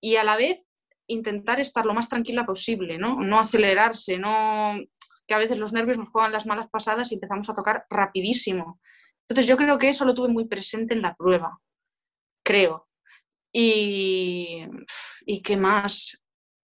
y 0.00 0.16
a 0.16 0.24
la 0.24 0.36
vez 0.36 0.60
intentar 1.06 1.60
estar 1.60 1.84
lo 1.84 1.94
más 1.94 2.08
tranquila 2.08 2.46
posible, 2.46 2.98
¿no? 2.98 3.20
No 3.20 3.38
acelerarse, 3.38 4.18
no 4.18 4.76
a 5.32 5.38
veces 5.38 5.58
los 5.58 5.72
nervios 5.72 5.98
nos 5.98 6.10
juegan 6.10 6.32
las 6.32 6.46
malas 6.46 6.68
pasadas 6.70 7.10
y 7.10 7.14
empezamos 7.14 7.48
a 7.48 7.54
tocar 7.54 7.86
rapidísimo. 7.90 8.80
Entonces 9.22 9.46
yo 9.46 9.56
creo 9.56 9.78
que 9.78 9.88
eso 9.88 10.04
lo 10.04 10.14
tuve 10.14 10.28
muy 10.28 10.46
presente 10.46 10.94
en 10.94 11.02
la 11.02 11.14
prueba, 11.14 11.58
creo. 12.44 12.88
Y, 13.52 14.64
y 15.26 15.42
qué 15.42 15.56
más, 15.56 16.22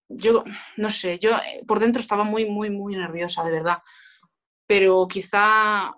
yo 0.09 0.45
no 0.77 0.91
sé, 0.91 1.19
yo 1.19 1.31
eh, 1.37 1.63
por 1.67 1.81
dentro 1.81 2.01
estaba 2.01 2.25
muy, 2.25 2.47
muy, 2.47 2.71
muy 2.71 2.97
nerviosa, 2.97 3.45
de 3.45 3.53
verdad. 3.53 3.79
Pero 4.67 5.07
quizá 5.09 5.93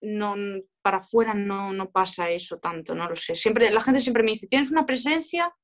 no, 0.00 0.34
para 0.82 0.98
afuera 0.98 1.32
no, 1.34 1.72
no 1.72 1.90
pasa 1.90 2.28
eso 2.30 2.58
tanto, 2.58 2.94
no 2.94 3.08
lo 3.08 3.16
sé. 3.16 3.36
Siempre, 3.36 3.70
la 3.70 3.80
gente 3.80 4.00
siempre 4.00 4.22
me 4.22 4.32
dice, 4.32 4.46
tienes 4.46 4.70
una 4.70 4.84
presencia 4.84 5.54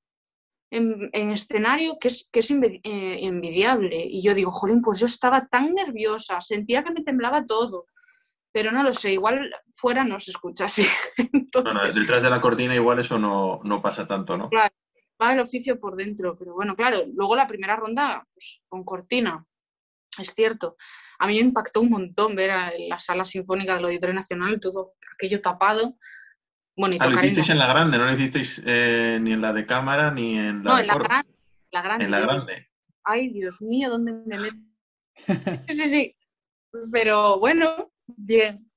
en, 0.70 1.30
escenario 1.30 1.98
que 2.00 2.08
es, 2.08 2.28
que 2.32 2.40
es 2.40 2.50
eh, 2.50 2.78
envidiable. 2.82 4.04
Y 4.04 4.22
yo 4.22 4.34
digo, 4.34 4.50
jolín, 4.50 4.82
pues 4.82 5.00
yo 5.00 5.06
estaba 5.06 5.46
tan 5.46 5.75
nerviosa, 5.75 6.40
sentía 6.40 6.84
que 6.84 6.92
me 6.92 7.02
temblaba 7.02 7.44
todo. 7.44 7.87
Pero 8.52 8.72
no 8.72 8.82
lo 8.82 8.92
sé, 8.92 9.12
igual 9.12 9.50
fuera 9.75 10.04
no 10.04 10.18
se 10.20 10.30
escucha 10.30 10.64
así. 10.64 10.87
detrás 11.94 12.22
de 12.22 12.30
la 12.30 12.40
cortina 12.40 12.75
igual 12.75 12.98
eso 12.98 13.18
no, 13.18 13.60
no 13.62 13.82
pasa 13.82 14.06
tanto, 14.06 14.37
¿no? 14.37 14.48
Claro, 14.48 14.75
va 15.20 15.32
el 15.34 15.40
oficio 15.40 15.78
por 15.78 15.96
dentro, 15.96 16.37
pero 16.38 16.54
bueno, 16.54 16.75
claro, 16.75 17.00
luego 17.14 17.37
la 17.37 17.46
primera 17.46 17.76
ronda 17.76 18.26
pues, 18.32 18.62
con 18.68 18.84
cortina, 18.84 19.44
es 20.18 20.34
cierto. 20.34 20.76
A 21.18 21.26
mí 21.26 21.34
me 21.34 21.40
impactó 21.48 21.80
un 21.80 21.90
montón 21.90 22.34
ver 22.37 22.50
a 22.50 22.72
la 22.88 22.98
sala 22.98 23.25
sinfónica 23.25 23.75
del 23.75 23.84
Auditorio 23.87 24.14
Nacional, 24.14 24.60
todo 24.60 24.94
aquello 25.14 25.40
tapado, 25.40 25.96
bueno, 26.78 26.96
ah, 27.00 27.08
lo 27.08 27.18
hicisteis 27.18 27.50
en 27.50 27.58
la 27.58 27.66
grande, 27.66 27.98
no 27.98 28.04
lo 28.04 28.14
hicisteis 28.14 28.62
eh, 28.64 29.18
ni 29.20 29.32
en 29.32 29.40
la 29.40 29.52
de 29.52 29.66
cámara 29.66 30.12
ni 30.12 30.38
en 30.38 30.62
la 30.62 30.75
no, 30.75 30.78
en 30.78 30.87
la, 30.87 30.94
grande. 30.94 32.04
En 32.04 32.10
la 32.12 32.20
grande. 32.20 32.68
Ay, 33.02 33.30
Dios 33.30 33.60
mío, 33.60 33.90
¿dónde 33.90 34.12
me 34.12 34.38
meto? 34.38 34.56
sí, 35.66 35.76
sí, 35.76 35.88
sí. 35.88 36.16
Pero 36.92 37.40
bueno, 37.40 37.90
bien. 38.06 38.70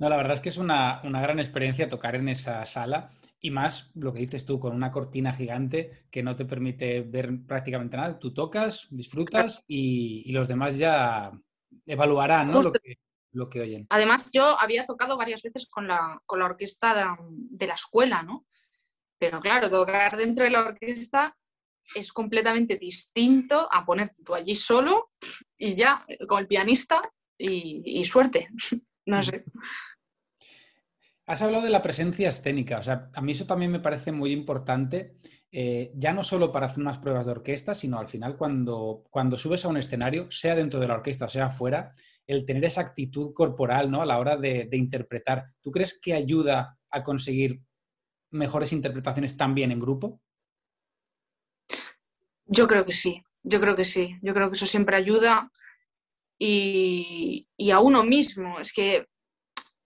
No, 0.00 0.08
la 0.08 0.16
verdad 0.16 0.34
es 0.34 0.40
que 0.40 0.48
es 0.48 0.56
una, 0.56 1.00
gran 1.04 1.38
experiencia 1.38 1.88
tocar 1.88 2.16
en 2.16 2.28
esa 2.28 2.66
sala 2.66 3.08
y 3.44 3.50
más 3.50 3.90
lo 3.94 4.10
que 4.10 4.20
dices 4.20 4.46
tú, 4.46 4.58
con 4.58 4.74
una 4.74 4.90
cortina 4.90 5.30
gigante 5.30 6.06
que 6.10 6.22
no 6.22 6.34
te 6.34 6.46
permite 6.46 7.02
ver 7.02 7.28
prácticamente 7.46 7.94
nada. 7.94 8.18
Tú 8.18 8.32
tocas, 8.32 8.86
disfrutas 8.88 9.62
y, 9.66 10.32
los 10.32 10.48
demás 10.48 10.78
ya 10.78 11.30
evaluarán 11.84 12.50
¿no? 12.50 12.62
lo, 12.62 12.72
que, 12.72 12.96
lo 13.32 13.50
que 13.50 13.60
oyen. 13.60 13.86
Además, 13.90 14.30
yo 14.32 14.58
había 14.58 14.86
tocado 14.86 15.18
varias 15.18 15.42
veces 15.42 15.68
con 15.68 15.86
la, 15.86 16.18
con 16.24 16.38
la 16.38 16.46
orquesta 16.46 17.18
de, 17.28 17.66
la 17.66 17.74
escuela, 17.74 18.22
¿no? 18.22 18.46
Pero 19.18 19.42
claro, 19.42 19.68
tocar 19.68 20.16
dentro 20.16 20.44
de 20.44 20.50
la 20.50 20.64
orquesta 20.64 21.36
es 21.94 22.14
completamente 22.14 22.78
distinto 22.78 23.68
a 23.70 23.84
ponerte 23.84 24.22
tú 24.24 24.34
allí 24.34 24.54
solo 24.54 25.10
y 25.58 25.74
ya, 25.74 26.06
con 26.26 26.38
el 26.38 26.46
pianista 26.46 27.12
y, 27.36 28.02
suerte. 28.06 28.48
no 29.04 29.22
sé. 29.22 29.44
Has 31.26 31.40
hablado 31.40 31.64
de 31.64 31.70
la 31.70 31.80
presencia 31.80 32.28
escénica, 32.28 32.78
o 32.78 32.82
sea, 32.82 33.08
a 33.14 33.22
mí 33.22 33.32
eso 33.32 33.46
también 33.46 33.70
me 33.70 33.80
parece 33.80 34.12
muy 34.12 34.30
importante, 34.30 35.16
eh, 35.50 35.90
ya 35.94 36.12
no 36.12 36.22
solo 36.22 36.52
para 36.52 36.66
hacer 36.66 36.80
unas 36.80 36.98
pruebas 36.98 37.24
de 37.24 37.32
orquesta, 37.32 37.74
sino 37.74 37.98
al 37.98 38.08
final 38.08 38.36
cuando, 38.36 39.04
cuando 39.10 39.38
subes 39.38 39.64
a 39.64 39.68
un 39.68 39.78
escenario, 39.78 40.30
sea 40.30 40.54
dentro 40.54 40.80
de 40.80 40.88
la 40.88 40.94
orquesta 40.94 41.24
o 41.24 41.28
sea 41.28 41.46
afuera, 41.46 41.94
el 42.26 42.44
tener 42.44 42.64
esa 42.64 42.82
actitud 42.82 43.32
corporal 43.32 43.90
¿no? 43.90 44.02
a 44.02 44.06
la 44.06 44.18
hora 44.18 44.36
de, 44.36 44.68
interpretar. 44.72 45.46
¿Tú 45.62 45.70
crees 45.70 45.98
que 45.98 46.12
ayuda 46.12 46.78
a 46.90 47.02
conseguir 47.02 47.60
mejores 48.30 48.72
interpretaciones 48.72 49.36
también 49.36 49.72
en 49.72 49.80
grupo? 49.80 50.20
Yo 52.46 52.66
creo 52.66 52.84
que 52.84 52.92
sí, 52.92 53.22
yo 53.42 53.60
creo 53.60 53.76
que 53.76 53.86
sí, 53.86 54.18
yo 54.20 54.34
creo 54.34 54.50
que 54.50 54.56
eso 54.56 54.66
siempre 54.66 54.96
ayuda 54.96 55.50
y, 56.38 57.48
y 57.56 57.70
a 57.70 57.80
uno 57.80 58.04
mismo. 58.04 58.58
Es 58.58 58.72
que 58.72 59.06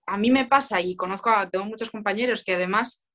a 0.09 0.17
mí 0.17 0.31
me 0.31 0.47
pasa 0.47 0.81
y 0.81 0.97
conozco 0.97 1.31
a, 1.31 1.49
tengo 1.50 1.67
muchos 1.67 1.91
compañeros 1.91 2.43
que 2.43 2.55
además 2.55 3.07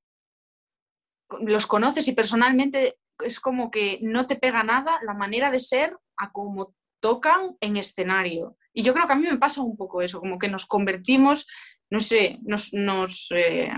los 1.41 1.65
conoces 1.65 2.07
y 2.07 2.13
personalmente 2.13 2.97
es 3.19 3.39
como 3.39 3.71
que 3.71 3.99
no 4.01 4.27
te 4.27 4.35
pega 4.35 4.63
nada 4.63 4.99
la 5.03 5.13
manera 5.13 5.49
de 5.49 5.59
ser 5.59 5.97
a 6.17 6.31
cómo 6.31 6.75
tocan 6.99 7.57
en 7.59 7.77
escenario. 7.77 8.57
Y 8.73 8.83
yo 8.83 8.93
creo 8.93 9.07
que 9.07 9.13
a 9.13 9.15
mí 9.15 9.27
me 9.27 9.37
pasa 9.37 9.61
un 9.61 9.75
poco 9.75 10.01
eso, 10.01 10.19
como 10.19 10.37
que 10.37 10.47
nos 10.47 10.65
convertimos, 10.65 11.47
no 11.89 11.99
sé, 11.99 12.39
nos, 12.43 12.73
nos 12.73 13.27
eh, 13.35 13.71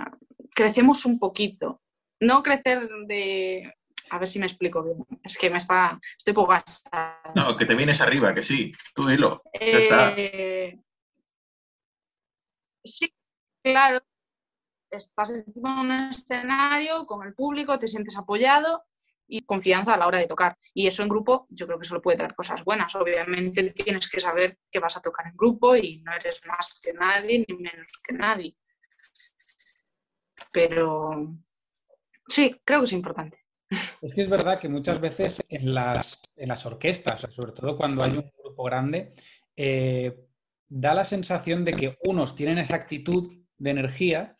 crecemos 0.53 1.05
un 1.05 1.19
poquito. 1.19 1.81
No 2.19 2.43
crecer 2.43 2.87
de... 3.07 3.73
A 4.11 4.19
ver 4.19 4.29
si 4.29 4.37
me 4.37 4.45
explico 4.45 4.83
bien. 4.83 4.97
Es 5.23 5.37
que 5.37 5.49
me 5.49 5.57
está... 5.57 5.99
Estoy 6.17 6.33
poco 6.33 6.53
No, 7.33 7.57
que 7.57 7.65
te 7.65 7.75
vienes 7.75 7.99
arriba, 8.01 8.35
que 8.35 8.43
sí. 8.43 8.71
Tú 8.93 9.07
dilo. 9.07 9.41
Eh, 9.53 10.77
sí, 12.85 13.13
claro. 13.63 14.01
Estás 14.89 15.31
encima 15.31 15.75
de 15.75 15.81
un 15.81 15.91
escenario 16.09 17.05
con 17.05 17.25
el 17.27 17.33
público, 17.33 17.77
te 17.79 17.87
sientes 17.87 18.17
apoyado 18.17 18.83
y 19.27 19.43
confianza 19.43 19.93
a 19.93 19.97
la 19.97 20.07
hora 20.07 20.19
de 20.19 20.27
tocar. 20.27 20.57
Y 20.73 20.87
eso 20.87 21.03
en 21.03 21.09
grupo 21.09 21.47
yo 21.49 21.65
creo 21.65 21.79
que 21.79 21.87
solo 21.87 22.01
puede 22.01 22.17
traer 22.17 22.35
cosas 22.35 22.63
buenas. 22.63 22.93
Obviamente 22.95 23.71
tienes 23.71 24.09
que 24.09 24.19
saber 24.19 24.59
que 24.71 24.79
vas 24.79 24.95
a 24.97 25.01
tocar 25.01 25.27
en 25.27 25.35
grupo 25.35 25.75
y 25.75 26.01
no 26.01 26.13
eres 26.13 26.41
más 26.45 26.79
que 26.81 26.93
nadie 26.93 27.45
ni 27.47 27.55
menos 27.55 27.91
que 28.03 28.13
nadie. 28.13 28.55
Pero 30.51 31.35
sí, 32.27 32.61
creo 32.63 32.79
que 32.79 32.85
es 32.85 32.93
importante. 32.93 33.39
Es 34.01 34.13
que 34.13 34.21
es 34.21 34.29
verdad 34.29 34.59
que 34.59 34.69
muchas 34.69 35.01
veces 35.01 35.43
en 35.49 35.73
las, 35.73 36.21
en 36.35 36.49
las 36.49 36.65
orquestas, 36.65 37.21
sobre 37.29 37.51
todo 37.51 37.75
cuando 37.75 38.03
hay 38.03 38.11
un 38.11 38.31
grupo 38.37 38.63
grande, 38.63 39.11
eh, 39.55 40.24
da 40.67 40.93
la 40.93 41.05
sensación 41.05 41.65
de 41.65 41.73
que 41.73 41.97
unos 42.03 42.35
tienen 42.35 42.57
esa 42.57 42.75
actitud 42.75 43.31
de 43.57 43.69
energía 43.69 44.35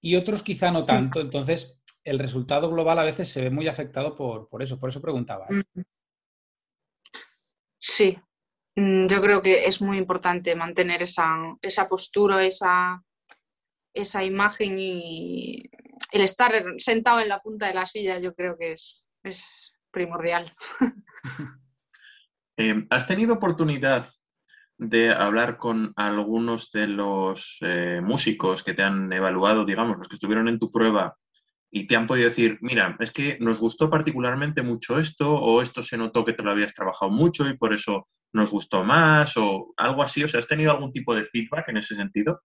y 0.00 0.16
otros 0.16 0.42
quizá 0.42 0.70
no 0.70 0.84
tanto. 0.84 1.20
Entonces, 1.20 1.80
el 2.04 2.18
resultado 2.18 2.70
global 2.70 2.98
a 2.98 3.04
veces 3.04 3.28
se 3.28 3.42
ve 3.42 3.50
muy 3.50 3.68
afectado 3.68 4.16
por, 4.16 4.62
eso. 4.62 4.78
Por 4.78 4.90
eso 4.90 5.00
preguntaba. 5.00 5.46
¿eh? 5.50 5.82
Sí, 7.78 8.18
mm, 8.76 9.06
yo 9.06 9.20
creo 9.20 9.42
que 9.42 9.66
es 9.66 9.80
muy 9.82 9.98
importante 9.98 10.54
mantener 10.54 11.02
esa, 11.02 11.88
postura, 11.88 12.44
esa, 12.44 13.02
esa 13.94 14.24
imagen 14.24 14.78
y 14.78 15.68
el 16.12 16.22
estar 16.22 16.52
sentado 16.78 17.20
en 17.20 17.28
la 17.28 17.40
punta 17.40 17.66
de 17.66 17.74
la 17.74 17.86
silla, 17.86 18.18
yo 18.18 18.34
creo 18.34 18.56
que 18.58 18.72
es, 18.72 19.10
primordial. 19.90 20.54
Eh, 22.56 22.86
¿Has 22.90 23.06
tenido 23.06 23.32
oportunidad 23.32 24.06
de 24.80 25.10
hablar 25.10 25.58
con 25.58 25.92
algunos 25.96 26.72
de 26.72 26.86
los 26.86 27.58
eh, 27.60 28.00
músicos 28.02 28.62
que 28.62 28.72
te 28.72 28.82
han 28.82 29.12
evaluado, 29.12 29.66
digamos, 29.66 29.98
los 29.98 30.08
que 30.08 30.14
estuvieron 30.14 30.48
en 30.48 30.58
tu 30.58 30.72
prueba 30.72 31.16
y 31.70 31.86
te 31.86 31.96
han 31.96 32.06
podido 32.06 32.30
decir, 32.30 32.58
mira, 32.62 32.96
es 32.98 33.12
que 33.12 33.36
nos 33.40 33.60
gustó 33.60 33.90
particularmente 33.90 34.62
mucho 34.62 34.98
esto, 34.98 35.34
o 35.34 35.60
esto 35.60 35.84
se 35.84 35.98
notó 35.98 36.24
que 36.24 36.32
te 36.32 36.42
lo 36.42 36.50
habías 36.50 36.74
trabajado 36.74 37.12
mucho 37.12 37.46
y 37.46 37.58
por 37.58 37.74
eso 37.74 38.08
nos 38.32 38.50
gustó 38.50 38.82
más, 38.82 39.36
o 39.36 39.74
algo 39.76 40.02
así. 40.02 40.24
O 40.24 40.28
sea, 40.28 40.40
¿has 40.40 40.48
tenido 40.48 40.72
algún 40.72 40.92
tipo 40.92 41.14
de 41.14 41.26
feedback 41.26 41.68
en 41.68 41.76
ese 41.76 41.94
sentido? 41.94 42.40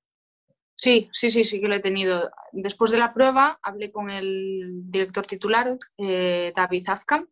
Sí, 0.76 1.10
sí, 1.14 1.32
sí, 1.32 1.46
sí 1.46 1.62
que 1.62 1.70
lo 1.70 1.76
he 1.76 1.80
tenido. 1.80 2.30
Después 2.52 2.92
de 2.92 2.98
la 2.98 3.14
prueba 3.14 3.60
hablé 3.64 3.94
con 3.94 4.10
el 4.10 4.82
director 4.90 5.26
titular, 5.26 5.78
eh, 5.98 6.52
David 6.54 6.90
Afkam, 6.90 7.28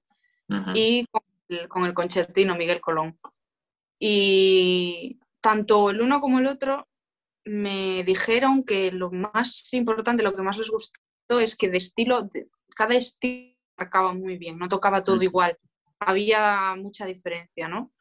y 0.73 1.05
con 1.67 1.85
el, 1.85 1.93
concertino 1.93 2.55
Miguel 2.55 2.79
Colón. 2.79 3.17
Y 4.05 5.17
tanto 5.39 5.89
el 5.89 6.01
uno 6.01 6.19
como 6.19 6.39
el 6.39 6.47
otro 6.47 6.89
me 7.45 8.03
dijeron 8.03 8.65
que 8.65 8.91
lo 8.91 9.09
más 9.11 9.73
importante, 9.73 10.23
lo 10.23 10.35
que 10.35 10.41
más 10.41 10.57
les 10.57 10.69
gustó 10.69 10.99
es 11.39 11.55
que 11.55 11.69
de 11.69 11.77
estilo, 11.77 12.27
cada 12.75 12.95
estilo 12.95 13.55
marcaba 13.77 14.13
muy 14.13 14.37
bien, 14.37 14.59
no 14.59 14.67
tocaba 14.67 15.05
todo 15.05 15.23
igual, 15.23 15.57
había 15.99 16.75
mucha 16.75 17.05
diferencia, 17.05 17.69
¿no? 17.69 17.93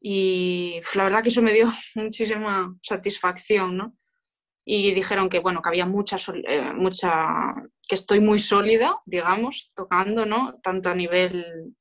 Y 0.00 0.80
la 0.94 1.02
verdad 1.02 1.24
que 1.24 1.30
eso 1.30 1.42
me 1.42 1.52
dio 1.52 1.68
muchísima 1.96 2.72
satisfacción, 2.80 3.76
¿no? 3.76 3.96
Y 4.64 4.94
dijeron 4.94 5.28
que, 5.28 5.40
bueno, 5.40 5.62
que 5.62 5.70
había 5.70 5.86
mucha, 5.86 6.16
eh, 6.46 6.72
mucha, 6.74 7.56
que 7.88 7.96
estoy 7.96 8.20
muy 8.20 8.38
sólida, 8.38 9.00
digamos, 9.04 9.72
tocando, 9.74 10.26
¿no? 10.26 10.60
Tanto 10.62 10.90
a 10.90 10.94
nivel, 10.94 11.74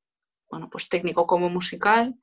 bueno, 0.50 0.72
pues 0.72 0.90
técnico 0.90 1.28
como 1.28 1.52
musical. 1.52 2.16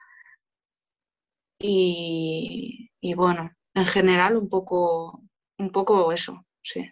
Y, 1.58 2.90
y 3.00 3.14
bueno, 3.14 3.50
en 3.74 3.86
general 3.86 4.36
un 4.36 4.48
poco, 4.48 5.22
un 5.58 5.70
poco 5.70 6.12
eso, 6.12 6.46
sí. 6.62 6.90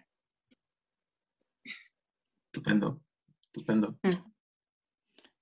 Estupendo, 2.45 3.01
estupendo. 3.43 3.97
Mm. 4.03 4.31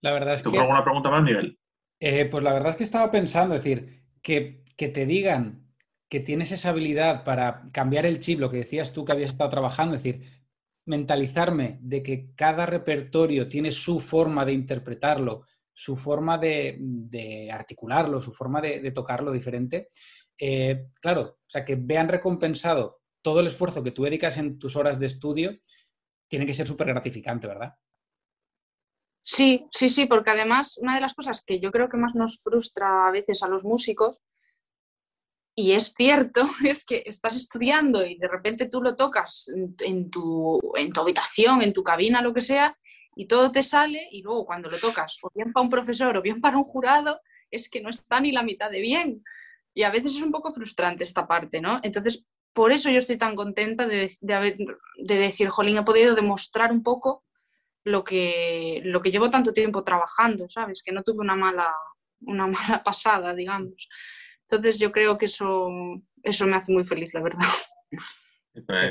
La 0.01 0.12
verdad 0.12 0.34
es 0.34 0.44
que... 0.44 0.58
alguna 0.58 0.84
pregunta 0.84 1.10
más, 1.10 1.24
Miguel? 1.24 1.58
Eh, 2.00 2.25
pues 2.25 2.44
la 2.44 2.53
verdad 2.53 2.72
es 2.72 2.75
que 2.75 2.84
estaba 2.84 3.12
pensando, 3.12 3.56
es 3.56 3.63
decir, 3.63 4.03
que, 4.22 4.63
te 4.75 5.06
digan 5.06 5.74
que 6.10 6.20
tienes 6.20 6.51
esa 6.51 6.70
habilidad 6.70 7.24
para 7.24 7.70
cambiar 7.72 8.06
el 8.06 8.20
chip, 8.20 8.39
lo 8.39 8.50
que 8.50 8.58
decías 8.58 8.92
tú 8.92 9.06
que 9.06 9.13
habías 9.13 9.32
estado 9.32 9.50
trabajando, 9.50 9.96
es 9.96 10.03
decir, 10.03 10.27
mentalizarme 10.86 11.77
de 11.82 12.03
que 12.03 12.34
cada 12.36 12.65
repertorio 12.65 13.48
tiene 13.48 13.72
su 13.72 14.01
forma 14.01 14.44
de 14.44 14.53
interpretarlo, 14.53 15.46
su 15.74 15.96
forma 15.96 16.38
de, 16.38 17.50
articularlo, 17.51 18.22
su 18.22 18.34
forma 18.34 18.62
de, 18.62 18.92
tocarlo 18.92 19.32
diferente. 19.32 19.89
Eh, 20.38 20.88
claro, 21.01 21.22
o 21.22 21.50
sea, 21.50 21.65
que 21.65 21.75
vean 21.75 22.08
recompensado 22.08 23.01
todo 23.22 23.39
el 23.39 23.48
esfuerzo 23.48 23.84
que 23.84 23.92
tú 23.92 24.03
dedicas 24.03 24.38
en 24.38 24.60
tus 24.60 24.75
horas 24.75 25.00
de 25.00 25.06
estudio 25.08 25.58
tiene 26.27 26.46
que 26.46 26.53
ser 26.53 26.68
súper 26.68 26.88
gratificante, 26.88 27.48
¿verdad? 27.48 27.74
Sí, 29.24 29.68
sí, 29.72 29.88
sí, 29.88 30.06
porque 30.06 30.32
además 30.32 30.77
una 30.77 30.96
de 30.96 31.01
las 31.01 31.13
cosas 31.13 31.44
que 31.46 31.60
yo 31.60 31.72
creo 31.72 31.88
que 31.89 31.98
más 31.98 32.13
nos 32.13 32.42
frustra 32.42 33.08
a 33.08 33.12
veces 33.12 33.42
a 33.42 33.48
los 33.48 33.63
músicos, 33.63 34.20
y 35.56 35.74
es 35.74 35.94
cierto, 35.96 36.48
es 36.65 36.86
que 36.86 37.03
estás 37.06 37.36
estudiando 37.36 38.06
y 38.06 38.18
de 38.18 38.27
repente 38.27 38.70
tú 38.70 38.82
lo 38.82 38.96
tocas 38.96 39.50
en 39.80 40.10
tu, 40.10 40.60
en 40.75 40.92
tu 40.92 41.01
habitación, 41.01 41.62
en 41.62 41.74
tu 41.74 41.84
cabina, 41.84 42.22
lo 42.22 42.34
que 42.34 42.42
sea, 42.42 42.77
y 43.15 43.27
todo 43.27 43.51
te 43.51 43.63
sale 43.63 44.08
y 44.12 44.22
luego 44.22 44.46
cuando 44.46 44.70
lo 44.70 44.79
tocas, 44.79 45.17
o 45.22 45.32
bien 45.34 45.53
para 45.53 45.63
un 45.63 45.70
profesor 45.70 46.17
o 46.17 46.22
bien 46.22 46.41
para 46.41 46.58
un 46.58 46.63
jurado, 46.63 47.20
es 47.51 47.70
que 47.70 47.82
no 47.82 47.89
está 47.89 48.20
ni 48.20 48.32
la 48.32 48.43
mitad 48.43 48.72
de 48.72 48.82
bien. 48.82 49.24
Y 49.74 49.84
a 49.84 49.91
veces 49.91 50.15
es 50.15 50.22
un 50.22 50.32
poco 50.32 50.53
frustrante 50.53 51.03
esta 51.03 51.27
parte, 51.27 51.62
¿no? 51.62 51.79
Entonces, 51.84 52.27
por 52.53 52.72
eso 52.72 52.89
yo 52.89 53.00
estoy 53.00 53.17
tan 53.17 53.36
contenta 53.36 53.88
de, 53.88 54.12
haber, 54.34 54.58
de 54.98 55.17
decir, 55.17 55.50
jolín, 55.50 55.77
he 55.77 55.84
podido 55.84 56.15
demostrar 56.15 56.72
un 56.72 56.84
poco 56.84 57.24
lo 57.84 58.03
que, 58.03 58.82
lo 58.86 59.01
que 59.01 59.12
llevo 59.12 59.29
tanto 59.29 59.53
tiempo 59.53 59.84
trabajando, 59.84 60.48
¿sabes? 60.50 60.84
Que 60.84 60.91
no 60.91 61.03
tuve 61.03 61.20
una 61.22 61.36
mala, 61.36 61.75
una 62.22 62.48
mala 62.48 62.84
pasada, 62.84 63.34
digamos. 63.34 63.89
Entonces 64.43 64.79
yo 64.79 64.91
creo 64.91 65.17
que 65.17 65.25
eso, 65.25 65.70
eso 66.22 66.46
me 66.46 66.55
hace 66.55 66.72
muy 66.72 66.86
feliz, 66.86 67.13
la 67.13 67.22
verdad. 67.22 67.48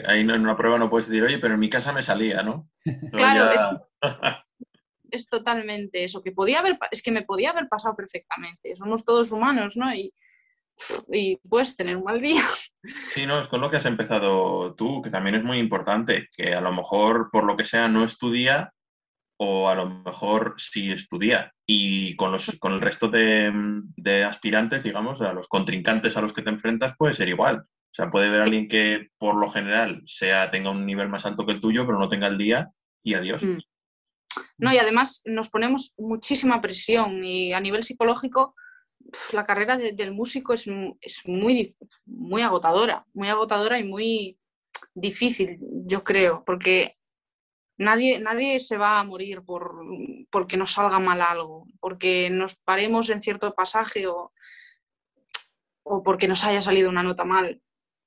Ahí 0.07 0.21
en 0.21 0.31
una 0.31 0.57
prueba 0.57 0.79
no 0.79 0.91
puedes 0.91 1.09
decir, 1.09 1.23
oye, 1.23 1.39
pero 1.39 1.55
en 1.55 1.61
mi 1.61 1.71
casa 1.71 1.93
me 1.93 2.03
salía, 2.03 2.43
¿no? 2.43 2.69
claro, 3.13 3.51
es, 3.51 3.61
es, 5.11 5.29
totalmente 5.29 6.05
eso, 6.05 6.23
que 6.23 6.33
podía 6.33 6.61
haber, 6.61 6.79
es 6.91 7.03
que 7.03 7.13
me 7.13 7.23
podía 7.23 7.51
haber 7.51 7.69
pasado 7.69 7.95
perfectamente. 7.97 8.77
Somos 8.77 9.05
todos 9.05 9.33
humanos, 9.33 9.77
¿no? 9.77 9.95
Y, 9.95 10.13
y 11.11 11.37
puedes 11.49 11.77
tener 11.77 11.97
un 11.97 12.05
mal 12.05 12.21
día. 12.21 12.43
Sí, 13.11 13.27
no, 13.27 13.41
es 13.41 13.49
con 13.49 13.61
lo 13.61 13.71
que 13.71 13.77
has 13.77 13.87
empezado 13.87 14.75
tú, 14.75 15.03
que 15.03 15.11
también 15.11 15.37
es 15.37 15.45
muy 15.45 15.59
importante, 15.59 16.29
que 16.37 16.55
a 16.55 16.61
lo 16.61 16.73
mejor 16.73 17.31
por 17.31 17.45
lo 17.45 17.57
que 17.57 17.65
sea 17.65 17.89
no 17.89 18.05
estudia 18.05 18.73
o 19.45 19.69
a 19.69 19.75
lo 19.75 19.89
mejor 19.89 20.55
sí 20.59 20.93
estudia. 20.93 21.53
Y 21.67 22.15
con, 22.17 22.31
los, 22.31 22.57
con 22.61 22.73
el 22.73 22.81
resto 22.81 23.09
de, 23.09 24.25
aspirantes, 24.25 24.85
digamos, 24.85 25.21
a 25.21 25.33
los 25.33 25.49
contrincantes 25.49 26.17
a 26.17 26.21
los 26.21 26.33
que 26.33 26.43
te 26.43 26.51
enfrentas, 26.51 26.95
puede 26.97 27.15
ser 27.15 27.29
igual. 27.29 27.65
O 27.93 27.95
sea, 27.95 28.11
puede 28.11 28.29
haber 28.29 28.41
alguien 28.43 28.69
que 28.69 29.11
por 29.19 29.37
lo 29.37 29.51
general 29.51 30.03
sea, 30.07 30.51
tenga 30.51 30.71
un 30.71 30.87
nivel 30.87 31.09
más 31.09 31.27
alto 31.27 31.45
que 31.45 31.53
el 31.53 31.61
tuyo, 31.61 31.87
pero 31.87 31.99
no 31.99 32.09
tenga 32.09 32.27
el 32.27 32.39
día 32.39 32.71
y 33.03 33.15
adiós. 33.15 33.43
Mm. 33.43 33.59
No, 34.59 34.73
y 34.73 34.79
además 34.79 35.23
nos 35.27 35.51
ponemos 35.51 35.95
muchísima 35.99 36.63
presión 36.63 37.23
y 37.23 37.53
a 37.53 37.61
nivel 37.61 37.85
psicológico 37.85 38.55
la 39.33 39.45
carrera 39.45 39.77
del 39.77 40.13
músico 40.13 40.55
es, 40.55 40.67
muy, 41.27 41.77
muy 42.07 42.41
agotadora, 42.41 43.05
muy 43.13 43.29
agotadora 43.29 43.79
y 43.79 43.85
muy, 43.85 44.39
difícil, 44.95 45.59
yo 45.61 46.05
creo, 46.05 46.45
porque 46.45 46.97
nadie, 47.77 48.21
nadie 48.21 48.61
se 48.61 48.77
va 48.77 49.01
a 49.01 49.05
morir 49.05 49.43
por, 49.43 49.81
porque 50.31 50.57
nos 50.57 50.73
salga 50.73 50.99
mal 50.99 51.21
algo, 51.21 51.67
porque 51.81 52.31
nos 52.31 52.57
paremos 52.57 53.11
en 53.11 53.23
cierto 53.23 53.55
pasaje 53.55 54.07
o, 54.07 54.33
o 55.85 56.03
porque 56.03 56.29
nos 56.29 56.45
haya 56.45 56.63
salido 56.63 56.91
una 56.91 57.03
nota 57.03 57.25
mal. 57.25 57.61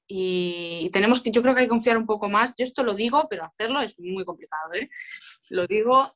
Y 0.07 0.89
tenemos 0.91 1.21
que, 1.21 1.31
yo 1.31 1.41
creo 1.41 1.55
que 1.55 1.61
hay 1.61 1.65
que 1.65 1.69
confiar 1.69 1.97
un 1.97 2.05
poco 2.05 2.29
más. 2.29 2.53
Yo 2.57 2.63
esto 2.63 2.83
lo 2.83 2.93
digo, 2.93 3.27
pero 3.29 3.43
hacerlo 3.43 3.81
es 3.81 3.99
muy 3.99 4.23
complicado. 4.23 4.73
¿eh? 4.73 4.89
Lo 5.49 5.65
digo, 5.65 6.15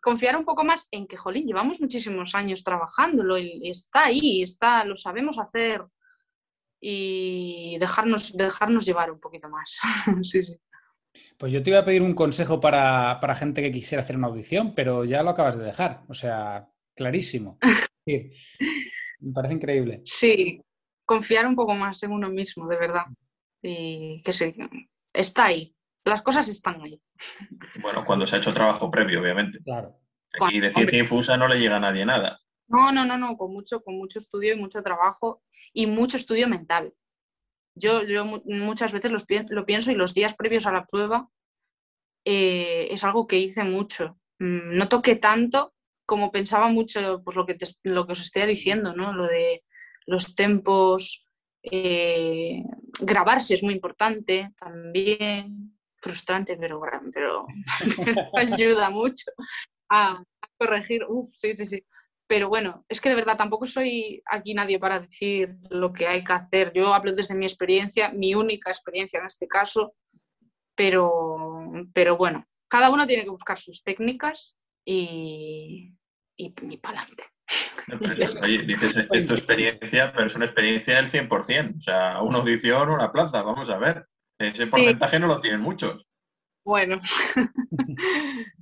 confiar 0.00 0.36
un 0.36 0.44
poco 0.44 0.64
más 0.64 0.88
en 0.90 1.06
que, 1.06 1.16
jolín, 1.16 1.46
llevamos 1.46 1.80
muchísimos 1.80 2.34
años 2.34 2.64
trabajándolo 2.64 3.38
y 3.38 3.68
está 3.68 4.06
ahí, 4.06 4.42
está, 4.42 4.84
lo 4.84 4.96
sabemos 4.96 5.38
hacer 5.38 5.82
y 6.80 7.78
dejarnos, 7.78 8.36
dejarnos 8.36 8.86
llevar 8.86 9.10
un 9.10 9.20
poquito 9.20 9.48
más. 9.48 9.80
sí, 10.22 10.44
sí. 10.44 10.56
Pues 11.38 11.52
yo 11.52 11.62
te 11.62 11.70
iba 11.70 11.78
a 11.78 11.84
pedir 11.84 12.02
un 12.02 12.14
consejo 12.14 12.60
para, 12.60 13.18
para, 13.20 13.34
gente 13.34 13.62
que 13.62 13.72
quisiera 13.72 14.02
hacer 14.02 14.16
una 14.16 14.26
audición, 14.26 14.74
pero 14.74 15.04
ya 15.04 15.22
lo 15.22 15.30
acabas 15.30 15.56
de 15.56 15.64
dejar. 15.64 16.02
O 16.08 16.14
sea, 16.14 16.68
clarísimo. 16.94 17.58
Me 18.06 19.32
parece 19.32 19.54
increíble. 19.54 20.02
Sí, 20.04 20.62
confiar 21.04 21.46
un 21.46 21.56
poco 21.56 21.74
más 21.74 22.02
en 22.02 22.12
uno 22.12 22.28
mismo, 22.28 22.68
de 22.68 22.76
verdad. 22.76 23.04
Y 23.68 24.22
que 24.22 24.32
sí, 24.32 24.54
está 25.12 25.46
ahí. 25.46 25.74
Las 26.04 26.22
cosas 26.22 26.46
están 26.46 26.80
ahí. 26.82 27.00
Bueno, 27.80 28.04
cuando 28.04 28.24
se 28.26 28.36
ha 28.36 28.38
hecho 28.38 28.52
trabajo 28.52 28.90
previo, 28.92 29.20
obviamente. 29.20 29.58
Claro. 29.64 29.98
Y 30.52 30.60
de 30.60 30.72
ciencia 30.72 30.98
infusa 31.00 31.36
no 31.36 31.48
le 31.48 31.58
llega 31.58 31.76
a 31.76 31.80
nadie 31.80 32.06
nada. 32.06 32.38
No, 32.68 32.92
no, 32.92 33.04
no, 33.04 33.18
no, 33.18 33.36
con 33.36 33.52
mucho, 33.52 33.82
con 33.82 33.96
mucho 33.96 34.20
estudio 34.20 34.54
y 34.54 34.58
mucho 34.58 34.82
trabajo 34.82 35.42
y 35.72 35.86
mucho 35.86 36.16
estudio 36.16 36.46
mental. 36.46 36.94
Yo, 37.74 38.04
yo 38.04 38.24
muchas 38.24 38.92
veces 38.92 39.10
lo 39.48 39.66
pienso 39.66 39.90
y 39.90 39.96
los 39.96 40.14
días 40.14 40.34
previos 40.36 40.66
a 40.66 40.72
la 40.72 40.86
prueba 40.86 41.28
eh, 42.24 42.86
es 42.90 43.02
algo 43.02 43.26
que 43.26 43.38
hice 43.38 43.64
mucho. 43.64 44.18
Mm, 44.38 44.76
no 44.76 44.88
toqué 44.88 45.16
tanto 45.16 45.74
como 46.04 46.30
pensaba 46.30 46.68
mucho, 46.68 47.20
pues 47.24 47.36
lo 47.36 47.44
que, 47.46 47.58
lo 47.82 48.06
que 48.06 48.12
os 48.12 48.22
estoy 48.22 48.46
diciendo, 48.46 48.94
¿no? 48.94 49.12
Lo 49.12 49.26
de 49.26 49.64
los 50.06 50.36
tempos, 50.36 51.25
eh, 51.70 52.62
grabarse 53.00 53.54
es 53.54 53.62
muy 53.62 53.74
importante 53.74 54.52
también, 54.58 55.76
frustrante, 55.96 56.56
pero, 56.56 56.80
pero 57.12 57.46
ayuda 58.36 58.90
mucho 58.90 59.30
a, 59.90 60.22
corregir. 60.58 61.04
Uf, 61.08 61.28
sí, 61.36 61.54
sí, 61.56 61.66
sí. 61.66 61.84
Pero 62.28 62.48
bueno, 62.48 62.84
es 62.88 63.00
que 63.00 63.08
de 63.08 63.14
verdad 63.14 63.36
tampoco 63.36 63.66
soy 63.66 64.22
aquí 64.26 64.54
nadie 64.54 64.78
para 64.78 65.00
decir 65.00 65.56
lo 65.70 65.92
que 65.92 66.08
hay 66.08 66.24
que 66.24 66.32
hacer. 66.32 66.72
Yo 66.74 66.92
hablo 66.92 67.12
desde 67.12 67.34
mi 67.34 67.44
experiencia, 67.44 68.10
mi 68.10 68.34
única 68.34 68.70
experiencia 68.70 69.20
en 69.20 69.26
este 69.26 69.46
caso, 69.46 69.94
pero, 70.74 71.70
pero 71.92 72.16
bueno, 72.16 72.46
cada 72.68 72.90
uno 72.90 73.06
tiene 73.06 73.24
que 73.24 73.30
buscar 73.30 73.58
sus 73.58 73.82
técnicas 73.82 74.56
y, 74.84 75.94
y, 76.36 76.50
para 76.78 77.00
adelante. 77.00 77.24
Oye, 78.42 78.62
dices 78.62 79.06
es 79.12 79.26
tu 79.26 79.34
experiencia, 79.34 80.12
pero 80.12 80.26
es 80.26 80.34
una 80.34 80.46
experiencia 80.46 80.96
del 80.96 81.10
100%. 81.10 81.78
O 81.78 81.80
sea, 81.80 82.22
una 82.22 82.38
audición, 82.38 82.90
una 82.90 83.12
plaza, 83.12 83.42
vamos 83.42 83.70
a 83.70 83.78
ver. 83.78 84.06
Ese 84.38 84.66
porcentaje 84.66 85.18
no 85.18 85.28
lo 85.28 85.40
tienen 85.40 85.60
muchos. 85.60 86.06
Bueno. 86.64 87.00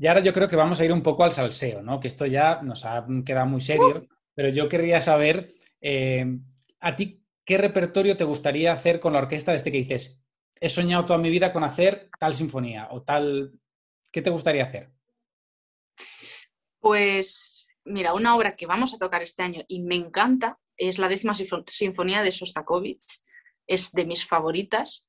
Y 0.00 0.06
ahora 0.06 0.20
yo 0.20 0.32
creo 0.32 0.46
que 0.46 0.54
vamos 0.54 0.80
a 0.80 0.84
ir 0.84 0.92
un 0.92 1.02
poco 1.02 1.24
al 1.24 1.32
salseo, 1.32 1.82
¿no? 1.82 1.98
Que 1.98 2.06
esto 2.06 2.24
ya 2.24 2.60
nos 2.62 2.84
ha 2.84 3.04
quedado 3.26 3.46
muy 3.46 3.60
serio, 3.60 4.06
pero 4.32 4.48
yo 4.48 4.68
querría 4.68 5.00
saber, 5.00 5.50
eh, 5.80 6.38
¿a 6.78 6.94
ti 6.94 7.24
qué 7.44 7.58
repertorio 7.58 8.16
te 8.16 8.22
gustaría 8.22 8.72
hacer 8.72 9.00
con 9.00 9.12
la 9.12 9.18
orquesta 9.18 9.50
desde 9.50 9.72
que 9.72 9.78
dices, 9.78 10.22
he 10.60 10.68
soñado 10.68 11.04
toda 11.04 11.18
mi 11.18 11.30
vida 11.30 11.52
con 11.52 11.64
hacer 11.64 12.08
tal 12.18 12.36
sinfonía 12.36 12.86
o 12.92 13.02
tal... 13.02 13.58
¿Qué 14.12 14.22
te 14.22 14.30
gustaría 14.30 14.64
hacer? 14.64 14.90
Pues 16.78 17.57
mira, 17.88 18.14
una 18.14 18.36
obra 18.36 18.56
que 18.56 18.66
vamos 18.66 18.94
a 18.94 18.98
tocar 18.98 19.22
este 19.22 19.42
año 19.42 19.62
y 19.68 19.80
me 19.82 19.96
encanta 19.96 20.58
es 20.76 20.98
la 20.98 21.08
décima 21.08 21.34
sinfonía 21.34 22.22
de 22.22 22.32
Sostakovich. 22.32 23.04
Es 23.66 23.92
de 23.92 24.06
mis 24.06 24.26
favoritas, 24.26 25.06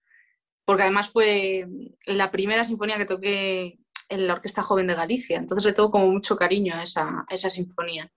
porque 0.66 0.84
además 0.84 1.10
fue 1.10 1.66
la 2.06 2.30
primera 2.32 2.66
sinfonía 2.66 2.98
que 2.98 3.06
toqué 3.06 3.80
en 4.10 4.28
la 4.28 4.34
Orquesta 4.34 4.64
Joven 4.64 4.88
de 4.88 4.96
Galicia, 4.96 5.38
entonces 5.38 5.66
le 5.66 5.74
tengo 5.74 5.92
como 5.92 6.08
mucho 6.08 6.36
cariño 6.36 6.76
a 6.76 6.84
esa, 6.84 7.26
esa 7.30 7.50
sinfonía. 7.50 8.10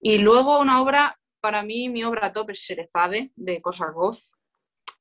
Y 0.00 0.18
luego 0.18 0.60
una 0.60 0.80
obra, 0.80 1.18
para 1.40 1.62
mí 1.62 1.88
mi 1.88 2.04
obra 2.04 2.32
top 2.32 2.50
es 2.50 2.64
Serezade 2.64 3.32
de 3.36 3.60
Kosarkov. 3.60 4.18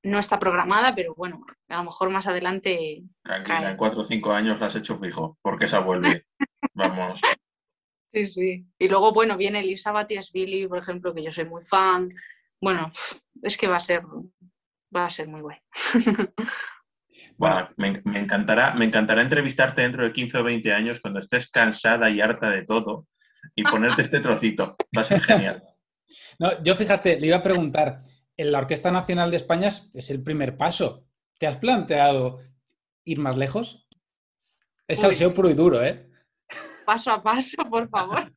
No 0.01 0.17
está 0.17 0.39
programada, 0.39 0.95
pero 0.95 1.13
bueno, 1.15 1.45
a 1.67 1.77
lo 1.77 1.84
mejor 1.86 2.10
más 2.10 2.25
adelante. 2.27 3.04
Tranquila, 3.23 3.71
en 3.71 3.77
cuatro 3.77 4.01
o 4.01 4.04
cinco 4.04 4.32
años 4.32 4.60
la 4.60 4.67
has 4.67 4.75
hecho 4.75 4.97
fijo, 4.97 5.38
porque 5.41 5.65
esa 5.65 5.80
vuelve. 5.80 6.25
Vamos. 6.73 7.21
Sí, 8.12 8.28
sí. 8.28 8.65
Y 8.78 8.88
luego, 8.88 9.13
bueno, 9.13 9.38
viene 9.38 9.60
Elisa 9.60 9.93
Billy, 10.34 10.67
por 10.67 10.80
ejemplo, 10.80 11.13
que 11.13 11.24
yo 11.24 11.32
soy 11.32 11.45
muy 11.45 11.63
fan. 11.63 12.10
Bueno, 12.60 12.91
es 13.43 13.58
que 13.58 13.67
va 13.67 13.78
a 13.78 13.82
ser, 13.82 14.02
va 14.95 15.06
a 15.06 15.10
ser 15.10 15.28
muy 15.28 15.41
guay. 15.41 15.58
Bueno, 17.38 17.69
me, 17.78 18.02
encantará, 18.19 18.74
me 18.74 18.84
encantará 18.84 19.22
entrevistarte 19.22 19.82
dentro 19.82 20.04
de 20.04 20.12
15 20.12 20.39
o 20.39 20.43
20 20.43 20.74
años 20.74 21.00
cuando 21.00 21.22
estés 21.22 21.50
cansada 21.50 22.10
y 22.10 22.19
harta 22.19 22.50
de 22.50 22.65
todo 22.65 23.08
y 23.56 23.63
ponerte 23.63 24.02
este 24.02 24.19
trocito. 24.19 24.76
Va 24.95 25.04
a 25.04 25.06
ser 25.06 25.22
genial. 25.22 25.63
No, 26.39 26.63
yo 26.63 26.76
fíjate, 26.76 27.19
le 27.19 27.28
iba 27.28 27.38
a 27.38 27.43
preguntar, 27.43 28.00
en 28.36 28.52
la 28.52 28.58
Orquesta 28.58 28.89
Nacional 28.89 29.30
de 29.30 29.38
España 29.38 29.67
es 29.67 30.10
el 30.10 30.24
primer 30.24 30.58
paso. 30.58 31.06
¿Te 31.38 31.45
has 31.45 31.58
planteado 31.58 32.39
ir 33.06 33.19
más 33.19 33.38
lejos? 33.38 33.88
Es 34.88 35.00
salseo 35.02 35.28
pues 35.28 35.36
puro 35.36 35.50
y 35.52 35.54
duro, 35.54 35.84
¿eh? 35.84 36.09
Paso 36.89 37.12
a 37.12 37.21
paso, 37.21 37.58
por 37.69 37.88
favor. 37.88 38.34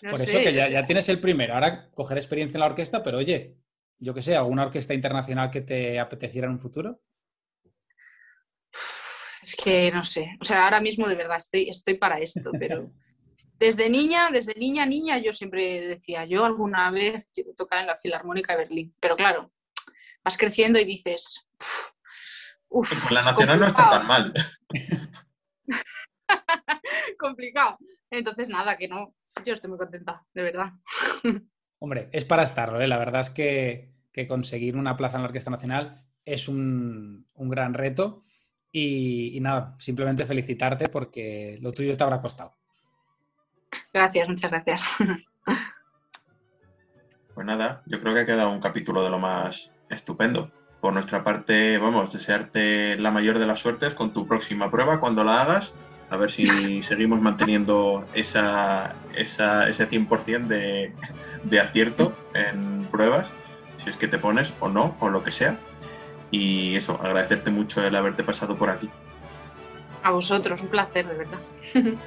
por 0.00 0.20
eso 0.20 0.38
que 0.38 0.54
ya, 0.54 0.68
ya 0.68 0.86
tienes 0.86 1.08
el 1.08 1.18
primero. 1.18 1.54
Ahora 1.54 1.90
coger 1.90 2.16
experiencia 2.16 2.56
en 2.56 2.60
la 2.60 2.66
orquesta, 2.66 3.02
pero 3.02 3.18
oye, 3.18 3.56
yo 3.98 4.14
qué 4.14 4.22
sé, 4.22 4.36
¿alguna 4.36 4.66
orquesta 4.66 4.94
internacional 4.94 5.50
que 5.50 5.62
te 5.62 5.98
apeteciera 5.98 6.46
en 6.46 6.52
un 6.52 6.60
futuro? 6.60 7.00
Es 9.42 9.56
que 9.56 9.90
no 9.90 10.04
sé, 10.04 10.36
o 10.40 10.44
sea, 10.44 10.66
ahora 10.66 10.80
mismo 10.80 11.08
de 11.08 11.16
verdad 11.16 11.38
estoy, 11.38 11.68
estoy 11.68 11.94
para 11.94 12.20
esto, 12.20 12.52
pero 12.60 12.92
desde 13.58 13.90
niña, 13.90 14.30
desde 14.30 14.54
niña, 14.54 14.86
niña, 14.86 15.18
yo 15.18 15.32
siempre 15.32 15.80
decía, 15.80 16.26
yo 16.26 16.44
alguna 16.44 16.92
vez 16.92 17.26
quiero 17.34 17.54
tocar 17.54 17.80
en 17.80 17.88
la 17.88 17.98
Filarmónica 17.98 18.52
de 18.52 18.58
Berlín, 18.58 18.94
pero 19.00 19.16
claro, 19.16 19.50
vas 20.22 20.38
creciendo 20.38 20.78
y 20.78 20.84
dices, 20.84 21.44
uff. 22.68 23.10
La 23.10 23.24
nacional 23.24 23.58
no 23.58 23.66
está 23.66 23.90
tan 23.90 24.04
mal. 24.04 24.32
complicado. 27.18 27.78
Entonces, 28.10 28.48
nada, 28.48 28.76
que 28.76 28.88
no, 28.88 29.14
yo 29.44 29.54
estoy 29.54 29.70
muy 29.70 29.78
contenta, 29.78 30.24
de 30.34 30.42
verdad. 30.42 30.72
Hombre, 31.78 32.08
es 32.12 32.24
para 32.24 32.44
estarlo, 32.44 32.80
¿eh? 32.80 32.86
la 32.86 32.98
verdad 32.98 33.20
es 33.20 33.30
que, 33.30 33.92
conseguir 34.28 34.76
una 34.76 34.96
plaza 34.96 35.16
en 35.16 35.22
la 35.22 35.28
Orquesta 35.28 35.50
Nacional 35.50 36.04
es 36.24 36.48
un, 36.48 37.26
un 37.34 37.48
gran 37.48 37.74
reto 37.74 38.22
y, 38.76 39.38
nada, 39.40 39.76
simplemente 39.78 40.26
felicitarte 40.26 40.88
porque 40.88 41.58
lo 41.60 41.72
tuyo 41.72 41.96
te 41.96 42.02
habrá 42.02 42.20
costado. 42.20 42.56
Gracias, 43.92 44.28
muchas 44.28 44.50
gracias. 44.50 44.96
Pues 47.34 47.48
nada, 47.48 47.82
yo 47.86 48.00
creo 48.00 48.14
que 48.14 48.20
ha 48.20 48.26
quedado 48.26 48.52
un 48.52 48.60
capítulo 48.60 49.02
de 49.02 49.10
lo 49.10 49.18
más 49.18 49.68
estupendo. 49.90 50.52
Por 50.80 50.92
nuestra 50.92 51.24
parte, 51.24 51.78
vamos, 51.78 52.12
desearte 52.12 52.96
la 52.96 53.10
mayor 53.10 53.40
de 53.40 53.46
las 53.46 53.58
suertes 53.58 53.92
con 53.94 54.12
tu 54.12 54.24
próxima 54.28 54.70
prueba 54.70 55.00
cuando 55.00 55.24
la 55.24 55.42
hagas. 55.42 55.74
A 56.14 56.16
ver 56.16 56.30
si 56.30 56.80
seguimos 56.84 57.20
manteniendo 57.20 58.04
esa, 58.14 58.94
esa, 59.16 59.68
ese 59.68 59.90
100% 59.90 60.46
de, 60.46 60.92
de 61.42 61.60
acierto 61.60 62.12
en 62.34 62.86
pruebas, 62.88 63.26
si 63.82 63.90
es 63.90 63.96
que 63.96 64.06
te 64.06 64.18
pones 64.18 64.52
o 64.60 64.68
no, 64.68 64.96
o 65.00 65.08
lo 65.08 65.24
que 65.24 65.32
sea. 65.32 65.58
Y 66.30 66.76
eso, 66.76 67.00
agradecerte 67.02 67.50
mucho 67.50 67.84
el 67.84 67.96
haberte 67.96 68.22
pasado 68.22 68.56
por 68.56 68.70
aquí. 68.70 68.88
A 70.04 70.12
vosotros, 70.12 70.62
un 70.62 70.68
placer, 70.68 71.08
de 71.08 71.14
verdad. 71.14 71.38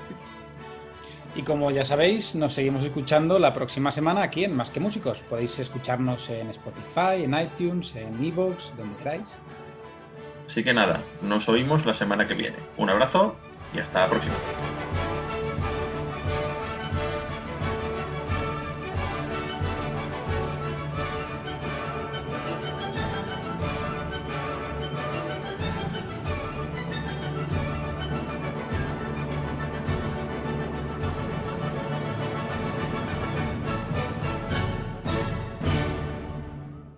Y 1.36 1.44
como 1.44 1.70
ya 1.70 1.86
sabéis, 1.86 2.36
nos 2.36 2.54
seguimos 2.54 2.84
escuchando 2.84 3.38
la 3.38 3.54
próxima 3.54 3.92
semana 3.92 4.24
aquí 4.24 4.44
en 4.44 4.56
Más 4.56 4.72
que 4.72 4.80
Músicos. 4.80 5.22
Podéis 5.22 5.60
escucharnos 5.60 6.32
en 6.32 6.50
Spotify, 6.50 7.26
en 7.26 7.38
iTunes, 7.40 7.94
en 7.96 8.26
Evox, 8.26 8.74
donde 8.76 8.96
queráis. 8.96 9.38
Así 10.48 10.64
que 10.64 10.74
nada, 10.74 11.02
nos 11.22 11.48
oímos 11.48 11.86
la 11.86 11.94
semana 11.94 12.28
que 12.28 12.34
viene. 12.34 12.56
Un 12.78 12.90
abrazo 12.90 13.36
y 13.78 13.80
hasta 13.80 14.02
la 14.02 14.10
próxima. 14.10 14.36